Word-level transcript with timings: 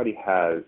everybody 0.00 0.18
has 0.24 0.62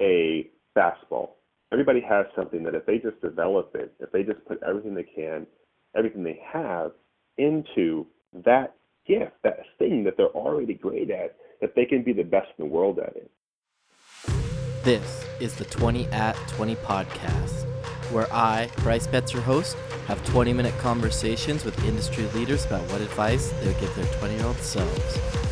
a 0.00 0.50
fastball. 0.76 1.30
Everybody 1.72 2.00
has 2.02 2.26
something 2.36 2.62
that 2.64 2.74
if 2.74 2.84
they 2.84 2.98
just 2.98 3.20
develop 3.22 3.74
it, 3.74 3.94
if 4.00 4.12
they 4.12 4.22
just 4.22 4.44
put 4.46 4.62
everything 4.62 4.94
they 4.94 5.02
can, 5.02 5.46
everything 5.96 6.22
they 6.22 6.38
have 6.52 6.92
into 7.38 8.06
that 8.44 8.74
gift, 9.06 9.32
that 9.44 9.60
thing 9.78 10.04
that 10.04 10.16
they're 10.16 10.26
already 10.28 10.74
great 10.74 11.10
at, 11.10 11.36
that 11.60 11.74
they 11.74 11.86
can 11.86 12.02
be 12.02 12.12
the 12.12 12.22
best 12.22 12.48
in 12.58 12.66
the 12.66 12.70
world 12.70 12.98
at 12.98 13.16
it. 13.16 13.30
This 14.84 15.24
is 15.40 15.54
the 15.56 15.64
20 15.64 16.06
at 16.08 16.36
20 16.48 16.76
podcast, 16.76 17.64
where 18.12 18.30
I, 18.30 18.68
Bryce 18.78 19.08
your 19.32 19.42
host, 19.42 19.76
have 20.06 20.24
20 20.26 20.52
minute 20.52 20.76
conversations 20.78 21.64
with 21.64 21.82
industry 21.84 22.26
leaders 22.34 22.66
about 22.66 22.82
what 22.92 23.00
advice 23.00 23.50
they 23.52 23.68
would 23.68 23.80
give 23.80 23.94
their 23.96 24.18
20 24.18 24.34
year 24.34 24.44
old 24.44 24.58
selves. 24.58 25.45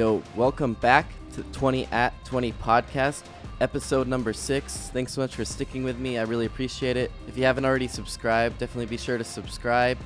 Yo, 0.00 0.22
welcome 0.34 0.72
back 0.72 1.12
to 1.34 1.42
20 1.52 1.84
at 1.92 2.14
20 2.24 2.52
podcast, 2.52 3.22
episode 3.60 4.08
number 4.08 4.32
six. 4.32 4.88
Thanks 4.94 5.12
so 5.12 5.20
much 5.20 5.36
for 5.36 5.44
sticking 5.44 5.84
with 5.84 5.98
me. 5.98 6.16
I 6.16 6.22
really 6.22 6.46
appreciate 6.46 6.96
it. 6.96 7.12
If 7.28 7.36
you 7.36 7.44
haven't 7.44 7.66
already 7.66 7.86
subscribed, 7.86 8.56
definitely 8.56 8.86
be 8.86 8.96
sure 8.96 9.18
to 9.18 9.24
subscribe. 9.24 9.98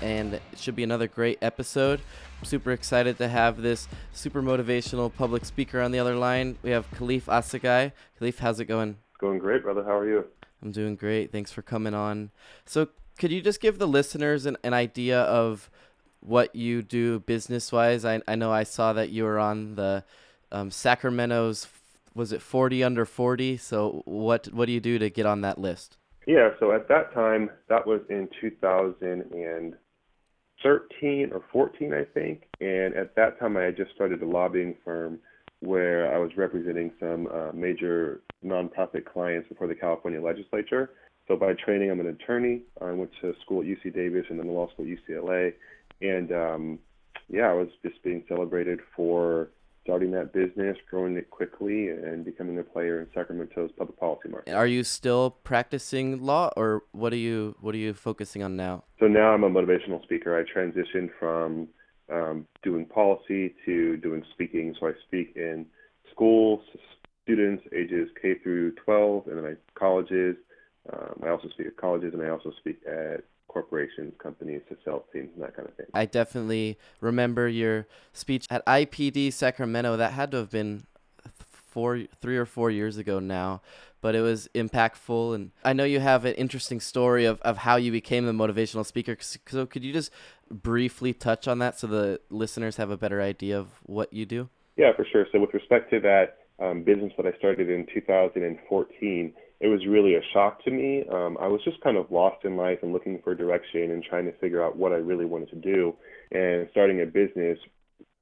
And 0.00 0.34
it 0.34 0.42
should 0.54 0.76
be 0.76 0.84
another 0.84 1.08
great 1.08 1.38
episode. 1.42 2.00
I'm 2.38 2.44
super 2.44 2.70
excited 2.70 3.18
to 3.18 3.26
have 3.26 3.60
this 3.60 3.88
super 4.12 4.44
motivational 4.44 5.12
public 5.12 5.44
speaker 5.44 5.80
on 5.80 5.90
the 5.90 5.98
other 5.98 6.14
line. 6.14 6.56
We 6.62 6.70
have 6.70 6.88
Khalif 6.92 7.24
Assegai. 7.24 7.90
Khalif, 8.20 8.38
how's 8.38 8.60
it 8.60 8.66
going? 8.66 8.90
It's 9.10 9.18
going 9.18 9.40
great, 9.40 9.64
brother. 9.64 9.82
How 9.82 9.98
are 9.98 10.08
you? 10.08 10.24
I'm 10.62 10.70
doing 10.70 10.94
great. 10.94 11.32
Thanks 11.32 11.50
for 11.50 11.62
coming 11.62 11.94
on. 11.94 12.30
So, 12.64 12.90
could 13.18 13.32
you 13.32 13.42
just 13.42 13.60
give 13.60 13.80
the 13.80 13.88
listeners 13.88 14.46
an, 14.46 14.56
an 14.62 14.72
idea 14.72 15.20
of 15.20 15.68
what 16.22 16.54
you 16.54 16.82
do 16.82 17.20
business 17.20 17.72
wise? 17.72 18.04
I, 18.04 18.20
I 18.26 18.34
know 18.36 18.52
I 18.52 18.64
saw 18.64 18.92
that 18.92 19.10
you 19.10 19.24
were 19.24 19.38
on 19.38 19.74
the 19.74 20.04
um, 20.50 20.70
Sacramento's, 20.70 21.66
was 22.14 22.32
it 22.32 22.42
40 22.42 22.84
under 22.84 23.04
40? 23.04 23.56
So, 23.56 24.02
what, 24.04 24.46
what 24.52 24.66
do 24.66 24.72
you 24.72 24.80
do 24.80 24.98
to 24.98 25.10
get 25.10 25.26
on 25.26 25.40
that 25.42 25.58
list? 25.58 25.96
Yeah, 26.26 26.50
so 26.60 26.72
at 26.72 26.88
that 26.88 27.12
time, 27.12 27.50
that 27.68 27.86
was 27.86 28.00
in 28.08 28.28
2013 28.40 31.32
or 31.32 31.42
14, 31.52 31.94
I 31.94 32.04
think. 32.04 32.44
And 32.60 32.94
at 32.94 33.14
that 33.16 33.40
time, 33.40 33.56
I 33.56 33.64
had 33.64 33.76
just 33.76 33.92
started 33.92 34.22
a 34.22 34.26
lobbying 34.26 34.76
firm 34.84 35.18
where 35.60 36.14
I 36.14 36.18
was 36.18 36.30
representing 36.36 36.92
some 37.00 37.26
uh, 37.28 37.50
major 37.52 38.20
nonprofit 38.44 39.04
clients 39.04 39.48
before 39.48 39.66
the 39.66 39.74
California 39.74 40.20
legislature. 40.20 40.90
So 41.28 41.36
by 41.36 41.52
training, 41.54 41.90
I'm 41.90 42.00
an 42.00 42.08
attorney. 42.08 42.62
I 42.80 42.90
went 42.92 43.10
to 43.20 43.34
school 43.42 43.60
at 43.60 43.66
UC 43.66 43.94
Davis 43.94 44.26
and 44.28 44.38
then 44.38 44.46
the 44.46 44.52
law 44.52 44.68
school 44.72 44.84
at 44.84 44.90
UCLA. 44.90 45.54
And 46.02 46.32
um, 46.32 46.78
yeah, 47.28 47.48
I 47.48 47.54
was 47.54 47.68
just 47.82 48.02
being 48.02 48.24
celebrated 48.28 48.80
for 48.94 49.50
starting 49.84 50.12
that 50.12 50.32
business, 50.32 50.76
growing 50.88 51.16
it 51.16 51.30
quickly, 51.30 51.88
and 51.88 52.24
becoming 52.24 52.58
a 52.58 52.62
player 52.62 53.00
in 53.00 53.06
Sacramento's 53.14 53.70
public 53.76 53.98
policy 53.98 54.28
market. 54.28 54.54
Are 54.54 54.66
you 54.66 54.84
still 54.84 55.30
practicing 55.30 56.22
law, 56.22 56.50
or 56.56 56.82
what 56.92 57.12
are 57.12 57.16
you 57.16 57.56
what 57.60 57.74
are 57.74 57.78
you 57.78 57.94
focusing 57.94 58.42
on 58.42 58.56
now? 58.56 58.84
So 59.00 59.06
now 59.06 59.32
I'm 59.32 59.44
a 59.44 59.50
motivational 59.50 60.02
speaker. 60.02 60.38
I 60.38 60.44
transitioned 60.58 61.10
from 61.18 61.68
um, 62.12 62.46
doing 62.62 62.86
policy 62.86 63.54
to 63.64 63.96
doing 63.96 64.22
speaking. 64.32 64.74
So 64.78 64.86
I 64.88 64.92
speak 65.06 65.32
in 65.36 65.66
schools, 66.12 66.60
students 67.24 67.64
ages 67.74 68.08
K 68.20 68.34
through 68.42 68.72
12, 68.84 69.26
and 69.28 69.38
then 69.38 69.44
I 69.46 69.78
colleges. 69.78 70.36
Um, 70.92 71.22
I 71.24 71.28
also 71.28 71.48
speak 71.48 71.68
at 71.68 71.76
colleges, 71.76 72.12
and 72.12 72.22
I 72.22 72.28
also 72.28 72.52
speak 72.58 72.80
at 72.86 73.24
companies, 74.18 74.62
to 74.68 74.76
sales 74.84 75.04
teams, 75.12 75.30
and 75.34 75.42
that 75.42 75.56
kind 75.56 75.68
of 75.68 75.74
thing. 75.74 75.86
I 75.94 76.06
definitely 76.06 76.78
remember 77.00 77.48
your 77.48 77.86
speech 78.12 78.46
at 78.50 78.64
IPD 78.66 79.32
Sacramento. 79.32 79.96
That 79.96 80.12
had 80.12 80.30
to 80.32 80.38
have 80.38 80.50
been 80.50 80.84
four, 81.72 82.02
three 82.20 82.36
or 82.36 82.46
four 82.46 82.70
years 82.70 82.98
ago 82.98 83.18
now, 83.18 83.62
but 84.00 84.14
it 84.14 84.20
was 84.20 84.48
impactful. 84.54 85.34
And 85.34 85.50
I 85.64 85.72
know 85.72 85.84
you 85.84 86.00
have 86.00 86.24
an 86.24 86.34
interesting 86.34 86.80
story 86.80 87.24
of, 87.24 87.40
of 87.40 87.58
how 87.58 87.76
you 87.76 87.90
became 87.90 88.26
the 88.26 88.32
motivational 88.32 88.84
speaker. 88.84 89.16
So 89.20 89.66
could 89.66 89.82
you 89.82 89.92
just 89.92 90.12
briefly 90.50 91.14
touch 91.14 91.48
on 91.48 91.58
that 91.60 91.78
so 91.78 91.86
the 91.86 92.20
listeners 92.28 92.76
have 92.76 92.90
a 92.90 92.96
better 92.96 93.22
idea 93.22 93.58
of 93.58 93.68
what 93.84 94.12
you 94.12 94.26
do? 94.26 94.48
Yeah, 94.76 94.94
for 94.94 95.06
sure. 95.10 95.26
So 95.32 95.40
with 95.40 95.54
respect 95.54 95.90
to 95.90 96.00
that 96.00 96.38
um, 96.58 96.82
business 96.82 97.12
that 97.16 97.26
I 97.26 97.36
started 97.38 97.70
in 97.70 97.86
2014, 97.92 99.32
it 99.62 99.68
was 99.68 99.86
really 99.86 100.16
a 100.16 100.20
shock 100.32 100.62
to 100.64 100.72
me. 100.72 101.04
Um, 101.08 101.38
I 101.40 101.46
was 101.46 101.60
just 101.64 101.80
kind 101.82 101.96
of 101.96 102.10
lost 102.10 102.44
in 102.44 102.56
life 102.56 102.80
and 102.82 102.92
looking 102.92 103.20
for 103.22 103.32
direction 103.32 103.92
and 103.92 104.02
trying 104.02 104.24
to 104.24 104.32
figure 104.38 104.60
out 104.60 104.76
what 104.76 104.90
I 104.90 104.96
really 104.96 105.24
wanted 105.24 105.50
to 105.50 105.56
do. 105.56 105.94
And 106.32 106.66
starting 106.72 107.00
a 107.00 107.06
business 107.06 107.58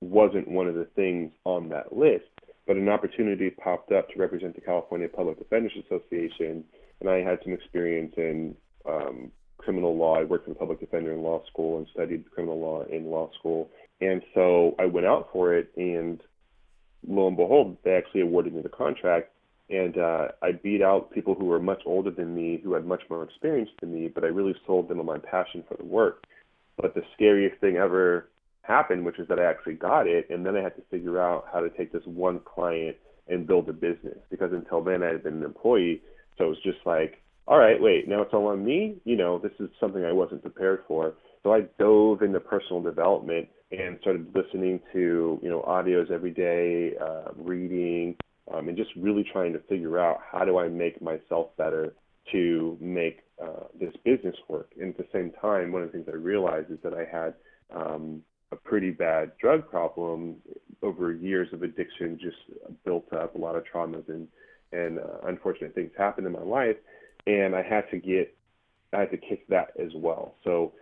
wasn't 0.02 0.48
one 0.48 0.68
of 0.68 0.74
the 0.74 0.84
things 0.94 1.32
on 1.44 1.70
that 1.70 1.96
list, 1.96 2.26
but 2.66 2.76
an 2.76 2.90
opportunity 2.90 3.48
popped 3.48 3.90
up 3.90 4.10
to 4.10 4.18
represent 4.18 4.54
the 4.54 4.60
California 4.60 5.08
Public 5.08 5.38
Defenders 5.38 5.72
Association, 5.86 6.62
and 7.00 7.08
I 7.08 7.22
had 7.22 7.38
some 7.42 7.54
experience 7.54 8.12
in 8.18 8.54
um, 8.86 9.32
criminal 9.56 9.96
law. 9.96 10.20
I 10.20 10.24
worked 10.24 10.44
for 10.44 10.50
the 10.50 10.58
public 10.58 10.80
defender 10.80 11.10
in 11.10 11.22
law 11.22 11.42
school 11.50 11.78
and 11.78 11.86
studied 11.94 12.30
criminal 12.30 12.60
law 12.60 12.84
in 12.84 13.06
law 13.06 13.30
school. 13.38 13.70
And 14.02 14.20
so 14.34 14.74
I 14.78 14.84
went 14.84 15.06
out 15.06 15.30
for 15.32 15.54
it, 15.54 15.70
and 15.78 16.20
lo 17.08 17.28
and 17.28 17.36
behold, 17.36 17.78
they 17.82 17.92
actually 17.92 18.20
awarded 18.20 18.52
me 18.52 18.60
the 18.60 18.68
contract 18.68 19.32
and 19.70 19.96
uh, 19.96 20.28
I 20.42 20.52
beat 20.52 20.82
out 20.82 21.12
people 21.12 21.34
who 21.34 21.46
were 21.46 21.60
much 21.60 21.82
older 21.86 22.10
than 22.10 22.34
me, 22.34 22.60
who 22.62 22.74
had 22.74 22.84
much 22.84 23.02
more 23.08 23.22
experience 23.22 23.70
than 23.80 23.94
me, 23.94 24.08
but 24.08 24.24
I 24.24 24.28
really 24.28 24.54
sold 24.66 24.88
them 24.88 24.98
on 24.98 25.06
my 25.06 25.18
passion 25.18 25.62
for 25.68 25.76
the 25.76 25.84
work. 25.84 26.24
But 26.76 26.94
the 26.94 27.02
scariest 27.14 27.60
thing 27.60 27.76
ever 27.76 28.28
happened, 28.62 29.04
which 29.04 29.18
is 29.18 29.28
that 29.28 29.38
I 29.38 29.44
actually 29.44 29.74
got 29.74 30.08
it, 30.08 30.28
and 30.28 30.44
then 30.44 30.56
I 30.56 30.62
had 30.62 30.74
to 30.76 30.82
figure 30.90 31.20
out 31.20 31.46
how 31.52 31.60
to 31.60 31.70
take 31.70 31.92
this 31.92 32.02
one 32.04 32.40
client 32.40 32.96
and 33.28 33.46
build 33.46 33.68
a 33.68 33.72
business. 33.72 34.18
Because 34.28 34.52
until 34.52 34.82
then, 34.82 35.04
I 35.04 35.06
had 35.06 35.22
been 35.22 35.34
an 35.34 35.44
employee, 35.44 36.02
so 36.36 36.46
it 36.46 36.48
was 36.48 36.62
just 36.64 36.78
like, 36.84 37.22
all 37.46 37.58
right, 37.58 37.80
wait, 37.80 38.08
now 38.08 38.22
it's 38.22 38.34
all 38.34 38.48
on 38.48 38.64
me. 38.64 38.96
You 39.04 39.16
know, 39.16 39.38
this 39.38 39.52
is 39.60 39.68
something 39.78 40.04
I 40.04 40.12
wasn't 40.12 40.42
prepared 40.42 40.82
for. 40.88 41.14
So 41.42 41.52
I 41.52 41.62
dove 41.78 42.22
into 42.22 42.40
personal 42.40 42.82
development 42.82 43.48
and 43.70 43.98
started 44.00 44.34
listening 44.34 44.80
to 44.92 45.38
you 45.42 45.48
know 45.48 45.62
audios 45.62 46.10
every 46.10 46.32
day, 46.32 46.96
uh, 47.00 47.32
reading, 47.36 48.16
um, 48.52 48.68
and 48.68 48.76
just 48.76 48.90
really 48.96 49.24
trying 49.32 49.52
to 49.52 49.60
figure 49.60 49.98
out 49.98 50.18
how 50.30 50.44
do 50.44 50.58
I 50.58 50.68
make 50.68 51.00
myself 51.00 51.56
better 51.56 51.94
to 52.32 52.76
make 52.80 53.20
uh, 53.42 53.64
this 53.78 53.92
business 54.04 54.36
work. 54.48 54.70
And 54.80 54.90
at 54.90 54.98
the 54.98 55.06
same 55.12 55.32
time, 55.40 55.72
one 55.72 55.82
of 55.82 55.88
the 55.88 55.92
things 55.92 56.08
I 56.12 56.16
realized 56.16 56.70
is 56.70 56.78
that 56.82 56.94
I 56.94 57.04
had 57.10 57.34
um, 57.74 58.22
a 58.52 58.56
pretty 58.56 58.90
bad 58.90 59.32
drug 59.40 59.68
problem 59.68 60.36
over 60.82 61.12
years 61.12 61.48
of 61.52 61.62
addiction, 61.62 62.18
just 62.20 62.36
built 62.84 63.12
up 63.12 63.34
a 63.34 63.38
lot 63.38 63.56
of 63.56 63.64
traumas 63.64 64.08
and 64.08 64.28
and 64.72 65.00
uh, 65.00 65.26
unfortunate 65.26 65.74
things 65.74 65.90
happened 65.98 66.28
in 66.28 66.32
my 66.32 66.42
life, 66.42 66.76
and 67.26 67.56
I 67.56 67.62
had 67.62 67.90
to 67.90 67.98
get 67.98 68.34
I 68.92 69.00
had 69.00 69.10
to 69.10 69.16
kick 69.16 69.46
that 69.48 69.72
as 69.80 69.90
well. 69.94 70.34
So 70.44 70.72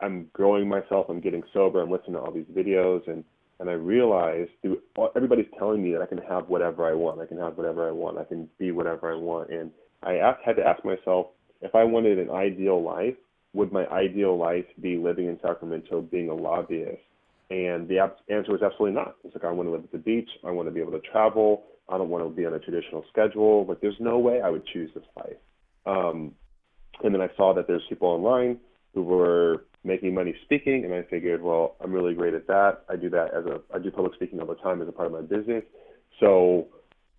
I'm 0.00 0.28
growing 0.32 0.68
myself. 0.68 1.06
I'm 1.08 1.20
getting 1.20 1.42
sober. 1.52 1.80
I'm 1.80 1.90
listening 1.90 2.14
to 2.14 2.20
all 2.20 2.32
these 2.32 2.46
videos 2.52 3.08
and 3.08 3.24
and 3.62 3.70
I 3.70 3.74
realized 3.74 4.50
through 4.60 4.80
everybody's 5.14 5.46
telling 5.56 5.84
me 5.84 5.92
that 5.92 6.02
I 6.02 6.06
can 6.06 6.18
have 6.18 6.48
whatever 6.48 6.84
I 6.84 6.94
want. 6.94 7.20
I 7.20 7.26
can 7.26 7.38
have 7.38 7.56
whatever 7.56 7.88
I 7.88 7.92
want. 7.92 8.18
I 8.18 8.24
can 8.24 8.48
be 8.58 8.72
whatever 8.72 9.12
I 9.12 9.16
want. 9.16 9.50
And 9.50 9.70
I 10.02 10.16
asked, 10.16 10.40
had 10.44 10.56
to 10.56 10.66
ask 10.66 10.84
myself 10.84 11.28
if 11.60 11.72
I 11.76 11.84
wanted 11.84 12.18
an 12.18 12.28
ideal 12.28 12.82
life, 12.82 13.14
would 13.54 13.70
my 13.70 13.86
ideal 13.86 14.36
life 14.36 14.64
be 14.80 14.96
living 14.96 15.26
in 15.26 15.38
Sacramento, 15.40 16.00
being 16.00 16.28
a 16.28 16.34
lobbyist? 16.34 17.02
And 17.50 17.86
the 17.86 18.00
answer 18.28 18.50
was 18.50 18.62
absolutely 18.62 18.96
not. 18.96 19.14
It's 19.22 19.32
like 19.32 19.44
I 19.44 19.52
want 19.52 19.68
to 19.68 19.72
live 19.72 19.84
at 19.84 19.92
the 19.92 19.98
beach. 19.98 20.28
I 20.44 20.50
want 20.50 20.66
to 20.66 20.72
be 20.72 20.80
able 20.80 20.92
to 20.92 21.00
travel. 21.12 21.62
I 21.88 21.98
don't 21.98 22.08
want 22.08 22.24
to 22.24 22.30
be 22.34 22.44
on 22.44 22.54
a 22.54 22.58
traditional 22.58 23.04
schedule. 23.12 23.64
Like 23.64 23.80
there's 23.80 23.94
no 24.00 24.18
way 24.18 24.40
I 24.40 24.50
would 24.50 24.66
choose 24.72 24.90
this 24.92 25.04
life. 25.16 25.36
Um, 25.86 26.32
and 27.04 27.14
then 27.14 27.20
I 27.20 27.28
saw 27.36 27.54
that 27.54 27.68
there's 27.68 27.82
people 27.88 28.08
online 28.08 28.58
who 28.94 29.02
were 29.02 29.64
making 29.84 30.14
money 30.14 30.34
speaking, 30.44 30.84
and 30.84 30.94
I 30.94 31.02
figured, 31.02 31.42
well, 31.42 31.76
I'm 31.80 31.92
really 31.92 32.14
great 32.14 32.34
at 32.34 32.46
that. 32.46 32.84
I 32.88 32.96
do 32.96 33.10
that 33.10 33.34
as 33.34 33.44
a 33.46 33.60
I 33.74 33.78
do 33.78 33.90
public 33.90 34.14
speaking 34.14 34.40
all 34.40 34.46
the 34.46 34.54
time 34.56 34.80
as 34.82 34.88
a 34.88 34.92
part 34.92 35.06
of 35.06 35.12
my 35.12 35.22
business. 35.22 35.64
So 36.20 36.68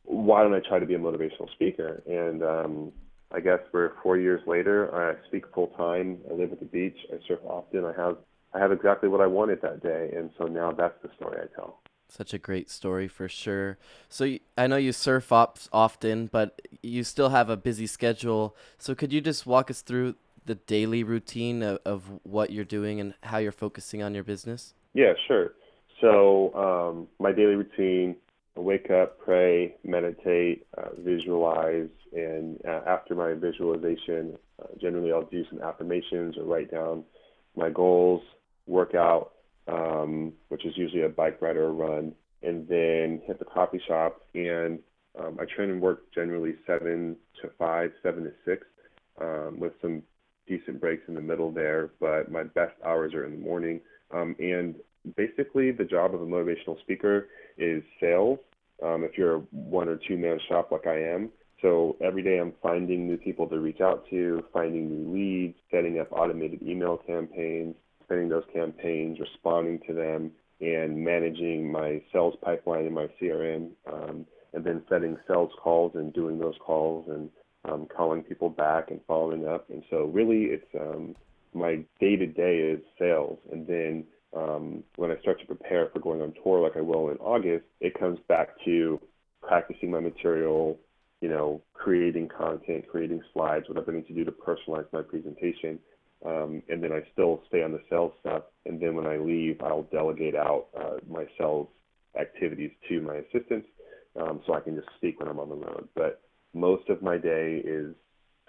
why 0.04 0.44
don't 0.44 0.54
I 0.54 0.60
try 0.68 0.80
to 0.80 0.86
be 0.86 0.94
a 0.94 1.00
motivational 1.00 1.52
speaker? 1.54 2.04
And 2.08 2.44
um, 2.44 2.92
I 3.34 3.40
guess 3.40 3.60
we're 3.74 3.94
four 4.02 4.18
years 4.18 4.42
later. 4.46 4.94
I 4.94 5.28
speak 5.28 5.46
full 5.54 5.68
time. 5.68 6.20
I 6.30 6.34
live 6.34 6.52
at 6.52 6.60
the 6.60 6.66
beach. 6.66 6.98
I 7.12 7.18
surf 7.28 7.40
often. 7.46 7.86
I 7.86 7.94
have 7.94 8.18
I 8.54 8.60
have 8.60 8.72
exactly 8.72 9.10
what 9.10 9.20
I 9.20 9.28
wanted 9.28 9.62
that 9.64 9.82
day, 9.82 10.12
and 10.16 10.30
so 10.38 10.46
now 10.46 10.72
that's 10.72 10.96
the 11.02 11.10
story 11.16 11.40
I 11.42 11.48
tell. 11.56 11.80
Such 12.08 12.36
a 12.36 12.38
great 12.38 12.70
story 12.70 13.08
for 13.08 13.28
sure. 13.28 13.80
So 14.08 14.38
I 14.56 14.68
know 14.68 14.76
you 14.76 14.94
surf 14.94 15.32
op- 15.32 15.58
often, 15.72 16.28
but 16.28 16.62
you 16.84 17.04
still 17.04 17.30
have 17.30 17.50
a 17.50 17.58
busy 17.58 17.88
schedule. 17.88 18.56
So 18.78 18.94
could 18.94 19.12
you 19.12 19.20
just 19.20 19.48
walk 19.48 19.72
us 19.72 19.82
through 19.82 20.14
the 20.46 20.56
daily 20.56 21.04
routine 21.04 21.64
of, 21.64 21.80
of 21.86 22.04
what 22.24 22.52
you're 22.52 22.66
doing 22.66 23.00
and 23.00 23.14
how 23.24 23.38
you're 23.38 23.52
focusing 23.52 24.02
on 24.02 24.14
your 24.14 24.24
business? 24.24 24.74
Yeah, 24.94 25.14
sure. 25.28 25.54
So 26.02 26.54
um, 26.54 27.08
my 27.20 27.32
daily 27.32 27.56
routine 27.56 28.16
I 28.56 28.60
wake 28.60 28.92
up, 28.92 29.20
pray, 29.20 29.76
meditate, 29.84 30.68
uh, 30.78 30.90
visualize, 31.00 31.90
and 32.12 32.60
uh, 32.68 32.82
after 32.86 33.16
my 33.16 33.34
visualization, 33.34 34.38
uh, 34.62 34.68
generally 34.80 35.12
I'll 35.12 35.26
do 35.26 35.44
some 35.50 35.60
affirmations 35.62 36.38
or 36.38 36.44
write 36.44 36.70
down 36.70 37.04
my 37.56 37.70
goals, 37.70 38.22
work 38.68 38.94
out, 38.94 39.32
um, 39.68 40.34
which 40.50 40.66
is 40.66 40.78
usually 40.78 41.02
a 41.02 41.10
bike 41.10 41.42
ride 41.42 41.58
or 41.58 41.70
a 41.70 41.72
run, 41.72 42.14
and 42.44 42.68
then 42.68 43.22
hit 43.26 43.40
the 43.40 43.46
coffee 43.46 43.82
shop. 43.88 44.22
And 44.36 44.80
um, 45.18 45.38
I 45.40 45.46
train 45.46 45.72
and 45.72 45.82
work 45.82 46.12
generally 46.14 46.56
seven 46.68 47.16
to 47.42 47.50
five, 47.58 47.92
seven 48.04 48.24
to 48.26 48.34
six, 48.46 48.68
um, 49.20 49.60
with 49.60 49.74
some 49.82 50.04
decent 50.48 50.80
breaks 50.80 51.04
in 51.08 51.16
the 51.16 51.22
middle 51.22 51.52
there. 51.52 51.92
But 52.00 52.32
my 52.32 52.44
best 52.44 52.76
hours 52.86 53.14
are 53.14 53.26
in 53.26 53.32
the 53.32 53.46
morning. 53.46 53.82
Um, 54.12 54.36
and 54.40 54.76
basically, 55.16 55.72
the 55.72 55.86
job 55.86 56.14
of 56.14 56.22
a 56.22 56.26
motivational 56.26 56.80
speaker 56.82 57.28
is 57.58 57.84
sales. 58.00 58.40
Um, 58.84 59.04
if 59.04 59.18
you're 59.18 59.36
a 59.36 59.40
one 59.52 59.88
or 59.88 60.00
two 60.08 60.18
man 60.18 60.40
shop 60.50 60.72
like 60.72 60.88
I 60.88 61.00
am, 61.00 61.30
so 61.64 61.96
every 62.02 62.22
day 62.22 62.40
I'm 62.40 62.54
finding 62.62 63.08
new 63.08 63.18
people 63.18 63.48
to 63.48 63.60
reach 63.60 63.80
out 63.80 64.06
to, 64.10 64.44
finding 64.52 64.90
new 64.90 65.14
leads, 65.14 65.58
setting 65.72 66.00
up 66.00 66.12
automated 66.12 66.62
email 66.62 66.98
campaigns, 66.98 67.76
spending 68.04 68.28
those 68.28 68.44
campaigns, 68.54 69.18
responding 69.20 69.80
to 69.88 69.94
them, 69.94 70.32
and 70.60 70.98
managing 70.98 71.72
my 71.72 72.02
sales 72.12 72.36
pipeline 72.44 72.86
in 72.86 72.94
my 72.94 73.08
CRM, 73.20 73.70
um, 73.92 74.26
and 74.54 74.64
then 74.64 74.84
setting 74.90 75.18
sales 75.28 75.52
calls 75.62 75.94
and 75.96 76.14
doing 76.14 76.38
those 76.38 76.56
calls 76.60 77.08
and 77.10 77.30
um, 77.66 77.88
calling 77.96 78.24
people 78.24 78.50
back 78.50 78.92
and 78.92 79.00
following 79.08 79.48
up. 79.48 79.70
And 79.70 79.84
so 79.90 80.06
really, 80.06 80.46
it's 80.46 80.68
um, 80.80 81.16
my 81.54 81.84
day 82.00 82.16
to 82.16 82.26
day 82.26 82.58
is 82.58 82.82
sales, 83.00 83.40
and 83.52 83.68
then 83.68 84.06
um, 84.36 84.84
when 84.96 85.12
I 85.12 85.20
start 85.22 85.40
to 85.42 85.46
prepare 85.46 85.90
for 85.94 86.00
going 86.00 86.22
on 86.22 86.34
tour 86.44 86.62
like 86.62 86.76
I 86.76 86.82
will 86.82 87.10
in 87.10 87.18
August, 87.18 87.66
it 87.80 87.98
comes 88.00 88.20
back 88.28 88.50
to 88.66 89.00
practicing 89.42 89.92
my 89.92 90.00
material, 90.00 90.80
you 91.22 91.30
know, 91.30 91.62
creating 91.74 92.30
content, 92.30 92.86
creating 92.90 93.22
slides, 93.34 93.68
whatever 93.68 93.92
I 93.92 93.96
need 93.98 94.08
to 94.08 94.14
do 94.14 94.26
to 94.26 94.32
personalize 94.32 94.86
my 94.92 95.02
presentation. 95.02 95.80
Um, 96.26 96.64
and 96.70 96.82
then 96.82 96.92
I 96.94 97.02
still 97.12 97.44
stay 97.50 97.64
on 97.64 97.74
the 97.74 97.82
sales 97.90 98.14
stuff. 98.22 98.44
And 98.66 98.80
then 98.80 98.96
when 98.96 99.06
I 99.06 99.18
leave, 99.18 99.62
I'll 99.62 99.84
delegate 99.84 100.36
out 100.36 100.68
uh, 100.78 100.98
my 101.08 101.26
sales 101.38 101.68
activities 102.20 102.72
to 102.88 103.02
my 103.02 103.16
assistants 103.16 103.68
um, 104.20 104.42
so 104.46 104.54
I 104.54 104.62
can 104.62 104.76
just 104.76 104.88
speak 104.96 105.20
when 105.20 105.28
I'm 105.28 105.40
on 105.40 105.50
the 105.50 105.56
road. 105.56 105.88
But 105.96 106.22
most 106.54 106.90
of 106.90 107.02
my 107.02 107.18
day 107.18 107.62
is 107.64 107.96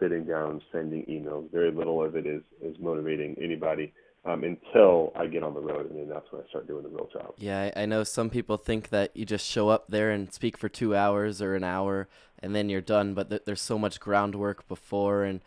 sitting 0.01 0.25
down, 0.25 0.61
sending 0.73 1.05
emails. 1.05 1.51
Very 1.51 1.71
little 1.71 2.05
of 2.05 2.17
it 2.17 2.27
is, 2.27 2.43
is 2.63 2.77
motivating 2.81 3.37
anybody 3.41 3.93
um, 4.25 4.43
until 4.43 5.13
I 5.15 5.27
get 5.27 5.43
on 5.43 5.55
the 5.55 5.61
road, 5.61 5.91
and 5.91 5.99
then 5.99 6.09
that's 6.09 6.31
when 6.31 6.43
I 6.43 6.49
start 6.49 6.67
doing 6.67 6.83
the 6.83 6.89
real 6.89 7.09
job. 7.13 7.35
Yeah, 7.39 7.71
I, 7.77 7.83
I 7.83 7.87
know 7.87 8.05
some 8.05 8.31
people 8.31 8.57
think 8.57 8.89
that 8.89 9.15
you 9.15 9.25
just 9.25 9.47
show 9.47 9.69
up 9.69 9.87
there 9.89 10.11
and 10.11 10.33
speak 10.33 10.57
for 10.57 10.69
two 10.69 10.97
hours 10.97 11.43
or 11.43 11.55
an 11.55 11.65
hour, 11.65 12.09
and 12.39 12.55
then 12.55 12.69
you're 12.69 12.81
done. 12.81 13.15
But 13.15 13.29
th- 13.29 13.43
there's 13.45 13.61
so 13.61 13.79
much 13.79 14.01
groundwork 14.01 14.67
before, 14.67 15.25
and 15.25 15.41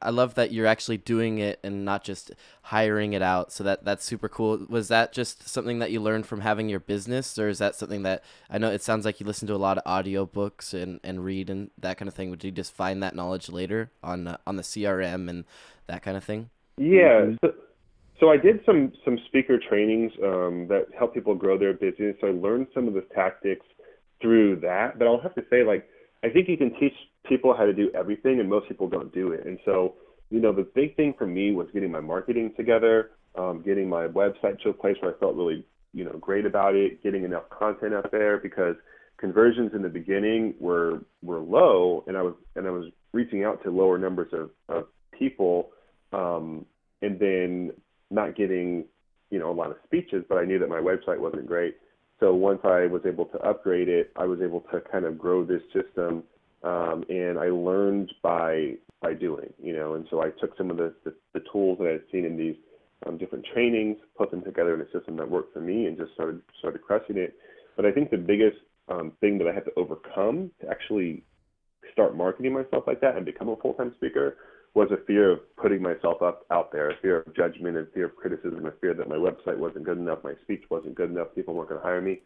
I 0.00 0.10
love 0.10 0.34
that 0.34 0.52
you're 0.52 0.66
actually 0.66 0.96
doing 0.96 1.38
it 1.38 1.58
and 1.62 1.84
not 1.84 2.04
just 2.04 2.30
hiring 2.62 3.12
it 3.12 3.22
out. 3.22 3.52
So 3.52 3.64
that 3.64 3.84
that's 3.84 4.04
super 4.04 4.28
cool. 4.28 4.66
Was 4.68 4.88
that 4.88 5.12
just 5.12 5.48
something 5.48 5.78
that 5.80 5.90
you 5.90 6.00
learned 6.00 6.26
from 6.26 6.40
having 6.40 6.68
your 6.68 6.80
business, 6.80 7.38
or 7.38 7.48
is 7.48 7.58
that 7.58 7.74
something 7.74 8.02
that 8.04 8.22
I 8.48 8.58
know 8.58 8.70
it 8.70 8.82
sounds 8.82 9.04
like 9.04 9.20
you 9.20 9.26
listen 9.26 9.48
to 9.48 9.54
a 9.54 9.56
lot 9.56 9.78
of 9.78 9.84
audiobooks 9.84 10.72
and 10.74 11.00
and 11.04 11.24
read 11.24 11.50
and 11.50 11.70
that 11.78 11.98
kind 11.98 12.08
of 12.08 12.14
thing? 12.14 12.30
Would 12.30 12.44
you 12.44 12.50
just 12.50 12.72
find 12.72 13.02
that 13.02 13.14
knowledge 13.14 13.48
later 13.48 13.90
on 14.02 14.26
uh, 14.26 14.36
on 14.46 14.56
the 14.56 14.62
CRM 14.62 15.28
and 15.28 15.44
that 15.86 16.02
kind 16.02 16.16
of 16.16 16.24
thing? 16.24 16.50
Yeah. 16.78 17.32
So- 17.42 17.54
so 18.18 18.30
I 18.30 18.38
did 18.38 18.60
some 18.64 18.94
some 19.04 19.18
speaker 19.26 19.58
trainings 19.58 20.10
um, 20.24 20.68
that 20.68 20.86
help 20.98 21.12
people 21.12 21.34
grow 21.34 21.58
their 21.58 21.74
business. 21.74 22.16
So 22.20 22.28
I 22.28 22.30
learned 22.30 22.68
some 22.72 22.88
of 22.88 22.94
the 22.94 23.02
tactics 23.14 23.66
through 24.22 24.60
that. 24.60 24.98
But 24.98 25.06
I'll 25.06 25.20
have 25.20 25.34
to 25.34 25.44
say, 25.50 25.64
like, 25.64 25.86
I 26.24 26.30
think 26.30 26.48
you 26.48 26.56
can 26.56 26.70
teach 26.80 26.94
people 27.28 27.54
how 27.56 27.64
to 27.64 27.72
do 27.72 27.90
everything, 27.94 28.40
and 28.40 28.48
most 28.48 28.68
people 28.68 28.88
don't 28.88 29.12
do 29.12 29.32
it. 29.32 29.46
And 29.46 29.58
so, 29.64 29.94
you 30.30 30.40
know, 30.40 30.52
the 30.52 30.66
big 30.74 30.96
thing 30.96 31.14
for 31.16 31.26
me 31.26 31.52
was 31.52 31.68
getting 31.72 31.90
my 31.90 32.00
marketing 32.00 32.52
together, 32.56 33.10
um, 33.36 33.62
getting 33.64 33.88
my 33.88 34.06
website 34.06 34.60
to 34.62 34.70
a 34.70 34.72
place 34.72 34.96
where 35.00 35.14
I 35.14 35.18
felt 35.18 35.36
really, 35.36 35.64
you 35.92 36.04
know, 36.04 36.18
great 36.18 36.46
about 36.46 36.74
it, 36.74 37.02
getting 37.02 37.24
enough 37.24 37.44
content 37.50 37.94
up 37.94 38.10
there 38.10 38.38
because 38.38 38.76
conversions 39.18 39.72
in 39.74 39.82
the 39.82 39.88
beginning 39.88 40.54
were 40.60 41.02
were 41.22 41.40
low, 41.40 42.04
and 42.06 42.16
I 42.16 42.22
was 42.22 42.34
and 42.54 42.66
I 42.66 42.70
was 42.70 42.86
reaching 43.12 43.44
out 43.44 43.62
to 43.64 43.70
lower 43.70 43.98
numbers 43.98 44.32
of, 44.32 44.50
of 44.68 44.84
people. 45.18 45.70
Um, 46.12 46.66
and 47.02 47.18
then 47.18 47.72
not 48.10 48.36
getting, 48.36 48.84
you 49.30 49.38
know, 49.38 49.50
a 49.50 49.52
lot 49.52 49.70
of 49.70 49.76
speeches, 49.84 50.24
but 50.28 50.38
I 50.38 50.44
knew 50.44 50.58
that 50.58 50.68
my 50.68 50.80
website 50.80 51.18
wasn't 51.18 51.46
great. 51.46 51.76
So 52.20 52.34
once 52.34 52.60
I 52.64 52.86
was 52.86 53.02
able 53.04 53.26
to 53.26 53.38
upgrade 53.38 53.88
it, 53.88 54.12
I 54.16 54.24
was 54.24 54.40
able 54.40 54.60
to 54.72 54.80
kind 54.80 55.04
of 55.04 55.18
grow 55.18 55.44
this 55.44 55.62
system, 55.74 56.22
um, 56.66 57.04
and 57.08 57.38
I 57.38 57.46
learned 57.46 58.12
by 58.22 58.74
by 59.00 59.14
doing, 59.14 59.52
you 59.62 59.72
know. 59.72 59.94
And 59.94 60.06
so 60.10 60.22
I 60.22 60.30
took 60.40 60.56
some 60.58 60.70
of 60.70 60.76
the 60.76 60.92
the, 61.04 61.14
the 61.32 61.40
tools 61.52 61.78
that 61.78 61.88
I 61.88 61.92
had 61.92 62.02
seen 62.10 62.24
in 62.24 62.36
these 62.36 62.56
um, 63.06 63.18
different 63.18 63.46
trainings, 63.52 63.98
put 64.18 64.30
them 64.30 64.42
together 64.42 64.74
in 64.74 64.80
a 64.80 64.90
system 64.90 65.16
that 65.18 65.30
worked 65.30 65.54
for 65.54 65.60
me, 65.60 65.86
and 65.86 65.96
just 65.96 66.12
started 66.14 66.42
started 66.58 66.82
crushing 66.82 67.16
it. 67.16 67.34
But 67.76 67.86
I 67.86 67.92
think 67.92 68.10
the 68.10 68.16
biggest 68.16 68.56
um, 68.88 69.12
thing 69.20 69.38
that 69.38 69.46
I 69.46 69.52
had 69.52 69.64
to 69.66 69.72
overcome 69.76 70.50
to 70.60 70.68
actually 70.68 71.22
start 71.92 72.16
marketing 72.16 72.52
myself 72.52 72.84
like 72.86 73.00
that 73.00 73.16
and 73.16 73.24
become 73.24 73.48
a 73.48 73.56
full 73.56 73.74
time 73.74 73.92
speaker 73.96 74.36
was 74.74 74.90
a 74.90 75.04
fear 75.06 75.30
of 75.30 75.56
putting 75.56 75.80
myself 75.80 76.20
up 76.20 76.44
out 76.50 76.70
there, 76.72 76.90
a 76.90 76.96
fear 77.00 77.20
of 77.20 77.34
judgment, 77.34 77.76
and 77.76 77.86
fear 77.94 78.06
of 78.06 78.16
criticism, 78.16 78.66
a 78.66 78.72
fear 78.80 78.92
that 78.92 79.08
my 79.08 79.16
website 79.16 79.56
wasn't 79.56 79.84
good 79.84 79.96
enough, 79.96 80.18
my 80.22 80.34
speech 80.42 80.64
wasn't 80.68 80.94
good 80.94 81.10
enough, 81.10 81.28
people 81.34 81.54
weren't 81.54 81.70
going 81.70 81.80
to 81.80 81.86
hire 81.86 82.02
me. 82.02 82.20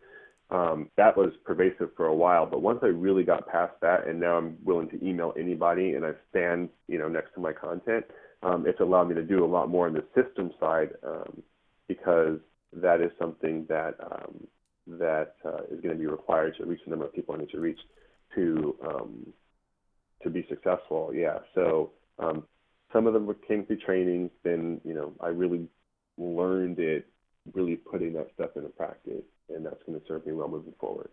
Um, 0.50 0.90
that 0.96 1.16
was 1.16 1.30
pervasive 1.44 1.90
for 1.96 2.06
a 2.06 2.14
while, 2.14 2.44
but 2.44 2.60
once 2.60 2.80
I 2.82 2.86
really 2.86 3.22
got 3.22 3.46
past 3.46 3.74
that, 3.82 4.08
and 4.08 4.18
now 4.18 4.36
I'm 4.36 4.56
willing 4.64 4.88
to 4.90 5.04
email 5.06 5.32
anybody, 5.38 5.92
and 5.92 6.04
I 6.04 6.10
stand, 6.30 6.70
you 6.88 6.98
know, 6.98 7.08
next 7.08 7.34
to 7.34 7.40
my 7.40 7.52
content, 7.52 8.04
um, 8.42 8.66
it's 8.66 8.80
allowed 8.80 9.08
me 9.08 9.14
to 9.14 9.22
do 9.22 9.44
a 9.44 9.46
lot 9.46 9.68
more 9.68 9.86
on 9.86 9.92
the 9.92 10.04
system 10.14 10.50
side 10.58 10.90
um, 11.06 11.42
because 11.86 12.38
that 12.72 13.00
is 13.00 13.10
something 13.18 13.66
that 13.68 13.94
um, 14.00 14.46
that 14.86 15.34
uh, 15.44 15.62
is 15.70 15.80
going 15.80 15.94
to 15.94 16.00
be 16.00 16.06
required 16.06 16.56
to 16.56 16.64
reach 16.64 16.80
the 16.84 16.90
number 16.90 17.04
of 17.04 17.12
people 17.12 17.34
I 17.34 17.38
need 17.38 17.50
to 17.50 17.60
reach 17.60 17.78
to 18.34 18.76
um, 18.84 19.32
to 20.22 20.30
be 20.30 20.46
successful. 20.48 21.12
Yeah, 21.14 21.38
so 21.54 21.90
um, 22.18 22.44
some 22.92 23.06
of 23.06 23.12
them 23.12 23.32
came 23.46 23.66
through 23.66 23.78
trainings. 23.78 24.30
Then 24.42 24.80
you 24.84 24.94
know 24.94 25.12
I 25.20 25.28
really 25.28 25.68
learned 26.16 26.78
it, 26.78 27.06
really 27.52 27.76
putting 27.76 28.14
that 28.14 28.28
stuff 28.34 28.50
into 28.56 28.68
practice, 28.70 29.22
and 29.54 29.64
that's 29.64 29.82
going 29.84 29.98
to 29.98 30.06
serve 30.06 30.26
me 30.26 30.32
well 30.32 30.48
moving 30.48 30.74
forward. 30.78 31.10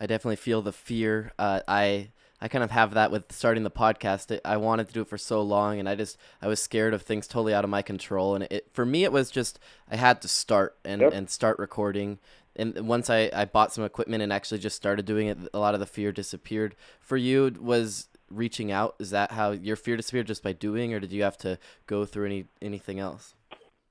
I 0.00 0.06
definitely 0.06 0.36
feel 0.36 0.62
the 0.62 0.72
fear. 0.72 1.32
Uh, 1.38 1.60
I 1.68 2.10
I 2.40 2.48
kind 2.48 2.64
of 2.64 2.70
have 2.72 2.94
that 2.94 3.10
with 3.10 3.32
starting 3.32 3.62
the 3.62 3.70
podcast. 3.70 4.38
I 4.44 4.56
wanted 4.56 4.88
to 4.88 4.92
do 4.92 5.00
it 5.02 5.08
for 5.08 5.18
so 5.18 5.40
long, 5.40 5.78
and 5.78 5.88
I 5.88 5.94
just 5.94 6.18
I 6.42 6.48
was 6.48 6.60
scared 6.60 6.92
of 6.92 7.02
things 7.02 7.26
totally 7.26 7.54
out 7.54 7.64
of 7.64 7.70
my 7.70 7.82
control. 7.82 8.34
And 8.34 8.44
it 8.50 8.68
for 8.72 8.84
me, 8.84 9.04
it 9.04 9.12
was 9.12 9.30
just 9.30 9.58
I 9.90 9.96
had 9.96 10.20
to 10.22 10.28
start 10.28 10.76
and 10.84 11.00
yep. 11.00 11.12
and 11.12 11.30
start 11.30 11.58
recording. 11.58 12.18
And 12.56 12.86
once 12.86 13.08
I 13.08 13.30
I 13.32 13.44
bought 13.44 13.72
some 13.72 13.84
equipment 13.84 14.22
and 14.22 14.32
actually 14.32 14.58
just 14.58 14.76
started 14.76 15.06
doing 15.06 15.28
it, 15.28 15.38
a 15.54 15.58
lot 15.58 15.74
of 15.74 15.80
the 15.80 15.86
fear 15.86 16.12
disappeared. 16.12 16.74
For 17.00 17.16
you, 17.16 17.54
was 17.60 18.08
reaching 18.30 18.72
out? 18.72 18.96
Is 18.98 19.10
that 19.10 19.32
how 19.32 19.52
your 19.52 19.76
fear 19.76 19.96
disappeared 19.96 20.26
just 20.26 20.42
by 20.42 20.52
doing, 20.52 20.92
or 20.92 21.00
did 21.00 21.12
you 21.12 21.22
have 21.22 21.38
to 21.38 21.58
go 21.86 22.04
through 22.04 22.26
any 22.26 22.46
anything 22.60 22.98
else? 22.98 23.34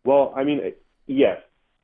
Well, 0.03 0.33
I 0.35 0.43
mean, 0.43 0.73
yes, 1.07 1.39